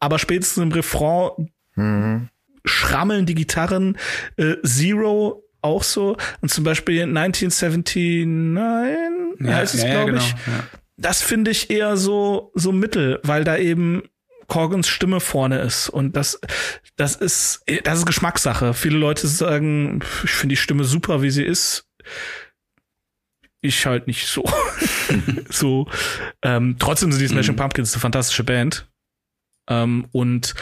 [0.00, 2.28] aber spätestens im Refrain mhm.
[2.64, 3.98] schrammeln die Gitarren.
[4.36, 6.16] Äh, Zero auch so.
[6.40, 10.24] Und zum Beispiel 1979, ja, heißt es, ja, glaube ja, genau.
[10.24, 10.30] ich.
[10.30, 10.64] Ja.
[10.96, 14.02] Das finde ich eher so, so mittel, weil da eben
[14.48, 15.88] Corgans Stimme vorne ist.
[15.88, 16.40] Und das,
[16.96, 18.74] das ist, das ist Geschmackssache.
[18.74, 21.86] Viele Leute sagen, ich finde die Stimme super, wie sie ist.
[23.60, 24.44] Ich halt nicht so.
[25.50, 25.88] so.
[26.42, 27.58] Ähm, trotzdem sind die Smashing mhm.
[27.58, 28.86] Pumpkins eine fantastische Band.
[29.68, 30.54] Ähm, und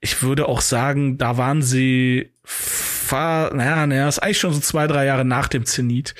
[0.00, 2.32] ich würde auch sagen, da waren sie
[3.10, 6.14] naja, naja, ist eigentlich schon so zwei, drei Jahre nach dem Zenit.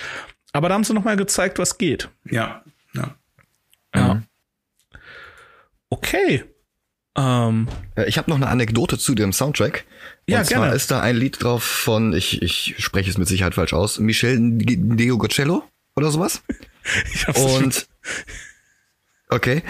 [0.53, 2.09] Aber da haben sie noch mal gezeigt, was geht.
[2.25, 2.63] Ja,
[2.95, 3.15] ja.
[3.95, 4.15] Ja.
[4.15, 4.23] Mhm.
[5.91, 6.45] Okay.
[7.17, 7.69] Ähm,
[8.07, 9.85] ich habe noch eine Anekdote zu dem Soundtrack.
[10.27, 10.77] Und ja, zwar gerne.
[10.77, 14.39] ist da ein Lied drauf von, ich, ich spreche es mit Sicherheit falsch aus, Michel
[14.41, 15.65] Deo Gocello
[15.99, 16.43] oder sowas.
[17.13, 17.87] ich hab's Und
[19.29, 19.63] okay.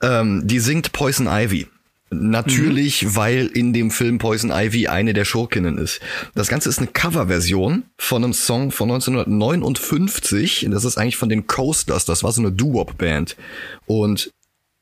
[0.00, 1.66] Ähm, die singt Poison Ivy.
[2.10, 3.16] Natürlich, mhm.
[3.16, 6.00] weil in dem Film Poison Ivy eine der Schurkinnen ist.
[6.34, 10.66] Das Ganze ist eine Coverversion von einem Song von 1959.
[10.70, 12.06] Das ist eigentlich von den Coasters.
[12.06, 13.36] Das war so eine Doo-Wop-Band.
[13.86, 14.32] Und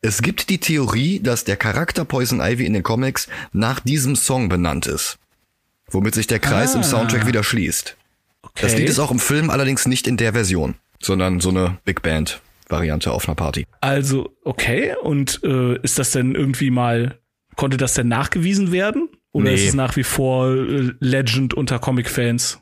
[0.02, 4.48] es gibt die Theorie, dass der Charakter Poison Ivy in den Comics nach diesem Song
[4.48, 5.18] benannt ist.
[5.90, 6.78] womit sich der Kreis Ah.
[6.78, 7.96] im Soundtrack wieder schließt.
[8.60, 12.02] Das Lied ist auch im Film allerdings nicht in der Version, sondern so eine Big
[12.02, 13.64] Band Variante auf einer Party.
[13.80, 14.94] Also, okay.
[15.02, 17.18] Und äh, ist das denn irgendwie mal,
[17.54, 19.08] konnte das denn nachgewiesen werden?
[19.32, 19.54] Oder Nee.
[19.54, 22.60] ist es nach wie vor äh, Legend unter Comic-Fans?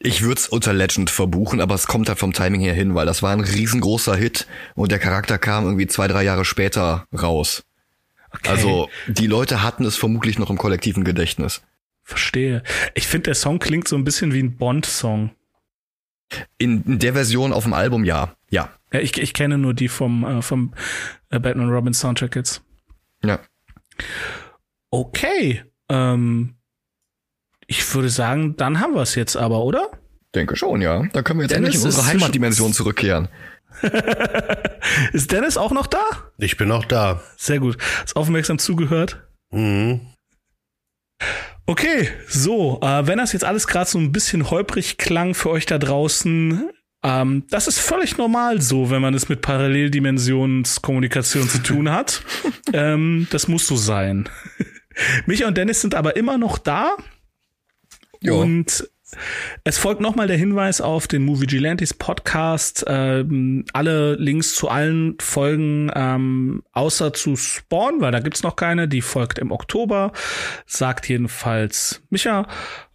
[0.00, 3.04] Ich würde es unter Legend verbuchen, aber es kommt halt vom Timing her hin, weil
[3.04, 4.46] das war ein riesengroßer Hit
[4.76, 7.64] und der Charakter kam irgendwie zwei, drei Jahre später raus.
[8.30, 11.62] Okay, Also die Leute hatten es vermutlich noch im kollektiven Gedächtnis.
[12.02, 12.62] Verstehe.
[12.94, 15.30] Ich finde, der Song klingt so ein bisschen wie ein Bond-Song.
[16.58, 18.34] In, in der Version auf dem Album ja.
[18.50, 18.70] Ja.
[18.92, 20.74] Ja, ich, ich kenne nur die vom, äh, vom
[21.30, 22.62] äh, Batman Robin Soundtrack jetzt.
[23.22, 23.40] Ja.
[24.90, 25.64] Okay.
[25.88, 26.54] Ähm,
[27.66, 29.90] ich würde sagen, dann haben wir es jetzt aber, oder?
[30.34, 31.02] Denke schon, ja.
[31.12, 33.28] Da können wir jetzt Dennis endlich in unsere Heimatdimension zurückkehren.
[35.12, 36.00] Ist Dennis auch noch da?
[36.38, 37.22] Ich bin auch da.
[37.36, 37.78] Sehr gut.
[38.02, 39.22] Hast aufmerksam zugehört.
[39.50, 40.00] Mhm.
[41.66, 45.64] Okay, so, äh, wenn das jetzt alles gerade so ein bisschen holprig klang für euch
[45.64, 46.70] da draußen,
[47.04, 52.24] ähm, das ist völlig normal so, wenn man es mit Paralleldimensionskommunikation zu tun hat.
[52.72, 54.28] ähm, das muss so sein.
[55.26, 56.96] Micha und Dennis sind aber immer noch da.
[58.20, 58.34] Ja.
[58.34, 58.88] Und
[59.64, 62.84] es folgt nochmal der Hinweis auf den Movie Gilantes Podcast.
[62.86, 68.88] Ähm, alle Links zu allen Folgen, ähm, außer zu Spawn, weil da gibt's noch keine,
[68.88, 70.12] die folgt im Oktober.
[70.66, 72.46] Sagt jedenfalls Micha.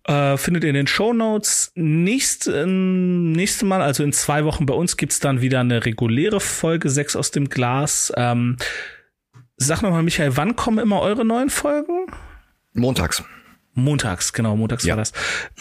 [0.07, 1.74] Äh, findet ihr in den Show Notes.
[1.76, 6.39] Nächst, äh, nächste Mal, also in zwei Wochen bei uns, gibt's dann wieder eine reguläre
[6.39, 8.13] Folge 6 aus dem Glas.
[8.15, 8.55] Ähm,
[9.57, 12.07] sag nochmal, Michael, wann kommen immer eure neuen Folgen?
[12.74, 13.22] Montags.
[13.78, 14.95] Montags, genau, montags Ja.
[14.95, 15.13] war das.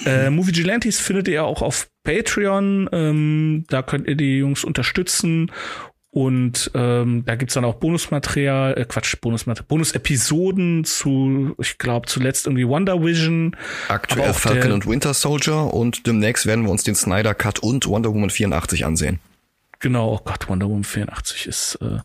[0.05, 2.89] Äh, Movie Gilantes findet ihr auch auf Patreon.
[2.93, 5.53] Ähm, da könnt ihr die Jungs unterstützen.
[6.11, 12.47] Und ähm, da gibt's dann auch Bonusmaterial, äh, Quatsch, Bonusmaterial, Bonusepisoden zu, ich glaube, zuletzt
[12.47, 13.55] irgendwie Wonder Vision.
[13.89, 17.87] Aktuell auch Falcon und Winter Soldier und demnächst werden wir uns den Snyder Cut und
[17.87, 19.21] Wonder Woman 84 ansehen.
[19.81, 21.79] Genau, oh Gott, Wonder Woman 84 ist.
[21.83, 21.99] Äh,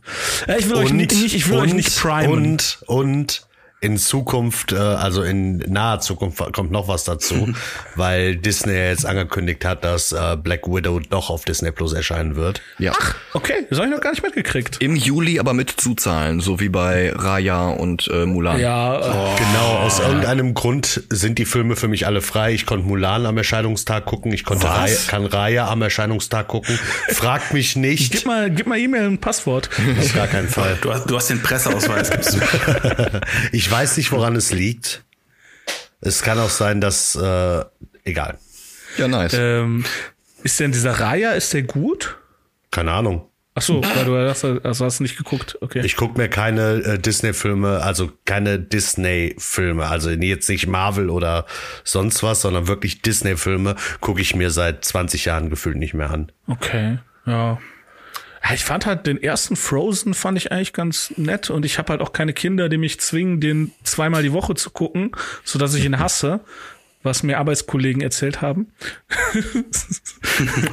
[0.46, 2.30] ja, ich will euch nicht, nicht, ich will euch nicht primen.
[2.30, 3.46] Und, und
[3.82, 7.52] in Zukunft, äh, also in naher Zukunft kommt noch was dazu,
[7.96, 12.62] weil Disney jetzt angekündigt hat, dass äh, Black Widow doch auf Disney Plus erscheinen wird.
[12.78, 12.92] Ja.
[13.34, 14.78] okay, das habe ich noch gar nicht mitgekriegt.
[14.80, 18.60] Im Juli aber mit Zuzahlen, so wie bei Raya und äh, Mulan.
[18.60, 22.52] Ja, äh, Genau, aus irgendeinem Grund sind die Filme für mich alle frei.
[22.52, 24.78] Ich konnte Mulan am Erscheinungstag gucken, ich konnte Was?
[24.78, 26.78] Raya, kann Raya am Erscheinungstag gucken.
[27.08, 28.26] Fragt mich gib nicht.
[28.26, 29.70] mal, gib mal E-Mail und Passwort.
[30.00, 30.78] Auf gar keinen Fall.
[30.82, 32.10] Du hast, du hast den Presseausweis.
[32.10, 32.40] gibst du.
[33.50, 35.04] Ich weiß nicht, woran es liegt.
[36.00, 37.64] Es kann auch sein, dass äh,
[38.04, 38.38] egal.
[38.98, 39.32] Ja, nice.
[39.34, 39.84] ähm,
[40.42, 42.18] ist denn dieser Raya, ist der gut?
[42.70, 43.28] Keine Ahnung.
[43.54, 45.58] Ach so, weil du hast, also hast nicht geguckt.
[45.60, 45.82] Okay.
[45.84, 51.44] Ich gucke mir keine äh, Disney-Filme, also keine Disney-Filme, also jetzt nicht Marvel oder
[51.84, 56.32] sonst was, sondern wirklich Disney-Filme gucke ich mir seit 20 Jahren gefühlt nicht mehr an.
[56.46, 57.58] Okay, ja.
[58.44, 61.90] Ja, Ich fand halt den ersten Frozen fand ich eigentlich ganz nett und ich habe
[61.92, 65.12] halt auch keine Kinder, die mich zwingen, den zweimal die Woche zu gucken,
[65.44, 66.40] so dass ich ihn hasse,
[67.02, 68.72] was mir Arbeitskollegen erzählt haben.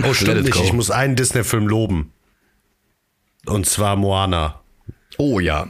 [0.04, 0.56] Oh, stimmt nicht.
[0.56, 2.14] Ich muss einen Disney-Film loben.
[3.46, 4.62] Und zwar Moana.
[5.18, 5.68] oh ja.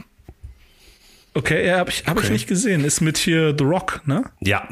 [1.34, 2.84] Okay, ja, habe ich hab ich nicht gesehen.
[2.84, 4.24] Ist mit hier The Rock, ne?
[4.40, 4.68] Ja.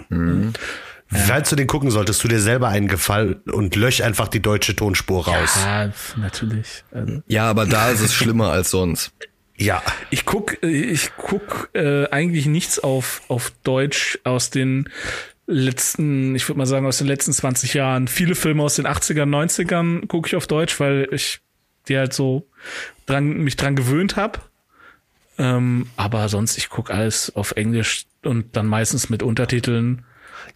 [1.11, 4.77] Falls du den gucken solltest, tu dir selber einen Gefallen und lösch einfach die deutsche
[4.77, 5.59] Tonspur raus.
[5.65, 6.85] Ja, natürlich.
[6.93, 9.13] Also, Ja, aber da ist es schlimmer als sonst.
[9.57, 9.83] Ja.
[10.11, 14.89] ich guck, äh, ich guck äh, eigentlich nichts auf auf Deutsch aus den
[15.49, 18.07] letzten, ich würde mal sagen aus den letzten 20 Jahren.
[18.07, 21.41] Viele Filme aus den 80ern, 90ern gucke ich auf Deutsch, weil ich
[21.89, 22.47] die halt so
[23.07, 24.41] dran mich dran gewöhnt habe.
[25.39, 30.05] Ähm, aber sonst ich guck alles auf Englisch und dann meistens mit Untertiteln.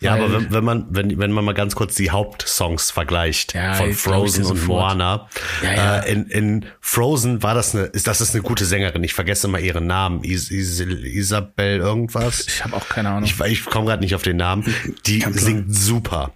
[0.03, 3.74] Ja, aber wenn, wenn man, wenn, wenn man mal ganz kurz die Hauptsongs vergleicht Ja,
[3.74, 4.66] von Frozen und.
[4.66, 5.28] Moana,
[5.62, 5.98] Ja, ja.
[5.98, 9.03] Äh, in, in Frozen war das eine, ist, das ist eine gute Sängerin.
[9.05, 10.22] Ich vergesse immer ihren Namen.
[10.24, 12.46] Is, Is, Isabel irgendwas.
[12.46, 13.24] ich habe auch keine Ahnung.
[13.24, 14.64] Ich, ich komme gerade nicht auf den Namen.
[15.07, 16.32] Die singt super.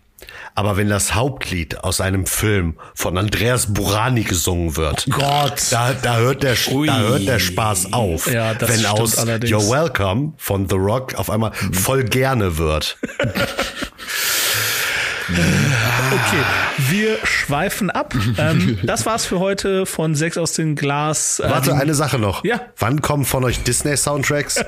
[0.54, 5.62] Aber wenn das Hauptlied aus einem Film von Andreas Burani gesungen wird, Gott.
[5.70, 6.86] da, da, hört der, Ui.
[6.86, 8.30] da hört der Spaß auf.
[8.30, 9.52] Ja, das wenn aus allerdings.
[9.52, 12.98] You're Welcome von The Rock auf einmal voll gerne wird.
[15.28, 16.42] Okay,
[16.88, 18.14] wir schweifen ab.
[18.38, 21.42] ähm, das war's für heute von Sechs aus dem Glas.
[21.44, 22.44] Ähm, Warte, eine Sache noch.
[22.44, 22.60] Ja.
[22.78, 24.56] Wann kommen von euch Disney-Soundtracks?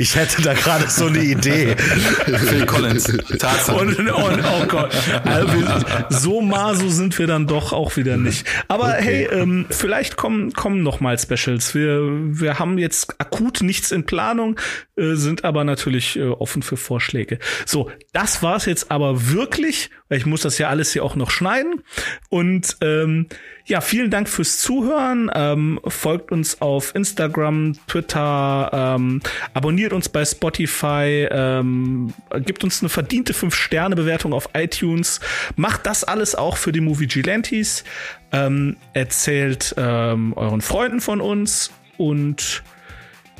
[0.00, 1.74] Ich hätte da gerade so eine Idee.
[1.76, 3.04] Phil Collins.
[3.38, 3.76] Tatsache.
[3.76, 4.94] Und, und, oh Gott,
[5.24, 8.46] also wir, so maso sind wir dann doch auch wieder nicht.
[8.68, 11.74] Aber hey, ähm, vielleicht kommen kommen noch mal Specials.
[11.74, 14.60] Wir wir haben jetzt akut nichts in Planung,
[14.96, 17.40] äh, sind aber natürlich äh, offen für Vorschläge.
[17.66, 21.30] So, das war's jetzt aber wirklich, weil ich muss das ja alles hier auch noch
[21.30, 21.82] schneiden.
[22.28, 23.26] Und ähm,
[23.64, 25.30] ja, vielen Dank fürs Zuhören.
[25.34, 29.20] Ähm, folgt uns auf Instagram, Twitter, ähm,
[29.54, 35.20] abonniert uns bei Spotify, ähm, gibt uns eine verdiente 5-Sterne-Bewertung auf iTunes.
[35.56, 37.84] Macht das alles auch für die Movie Gilantes.
[38.32, 42.62] Ähm, erzählt ähm, euren Freunden von uns und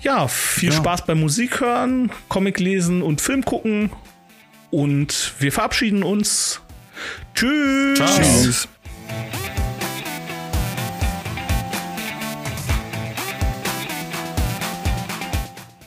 [0.02, 0.76] ja, viel Ja.
[0.76, 3.90] Spaß beim Musik hören, Comic lesen und Film gucken.
[4.70, 6.60] Und wir verabschieden uns.
[7.34, 7.98] Tschüss.
[7.98, 8.08] Ciao.
[8.18, 8.68] Tschüss.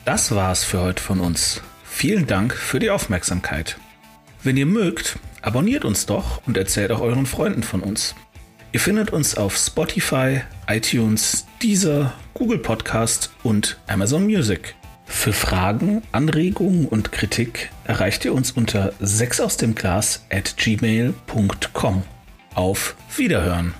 [0.04, 1.62] Das war's für heute von uns.
[1.84, 3.78] Vielen Dank für die Aufmerksamkeit.
[4.42, 8.16] Wenn ihr mögt, abonniert uns doch und erzählt auch euren Freunden von uns.
[8.72, 14.74] Ihr findet uns auf Spotify, iTunes, Deezer, Google Podcast und Amazon Music.
[15.12, 22.02] Für Fragen, Anregungen und Kritik erreicht ihr uns unter 6 aus dem Glas at gmail.com.
[22.54, 23.72] Auf Wiederhören!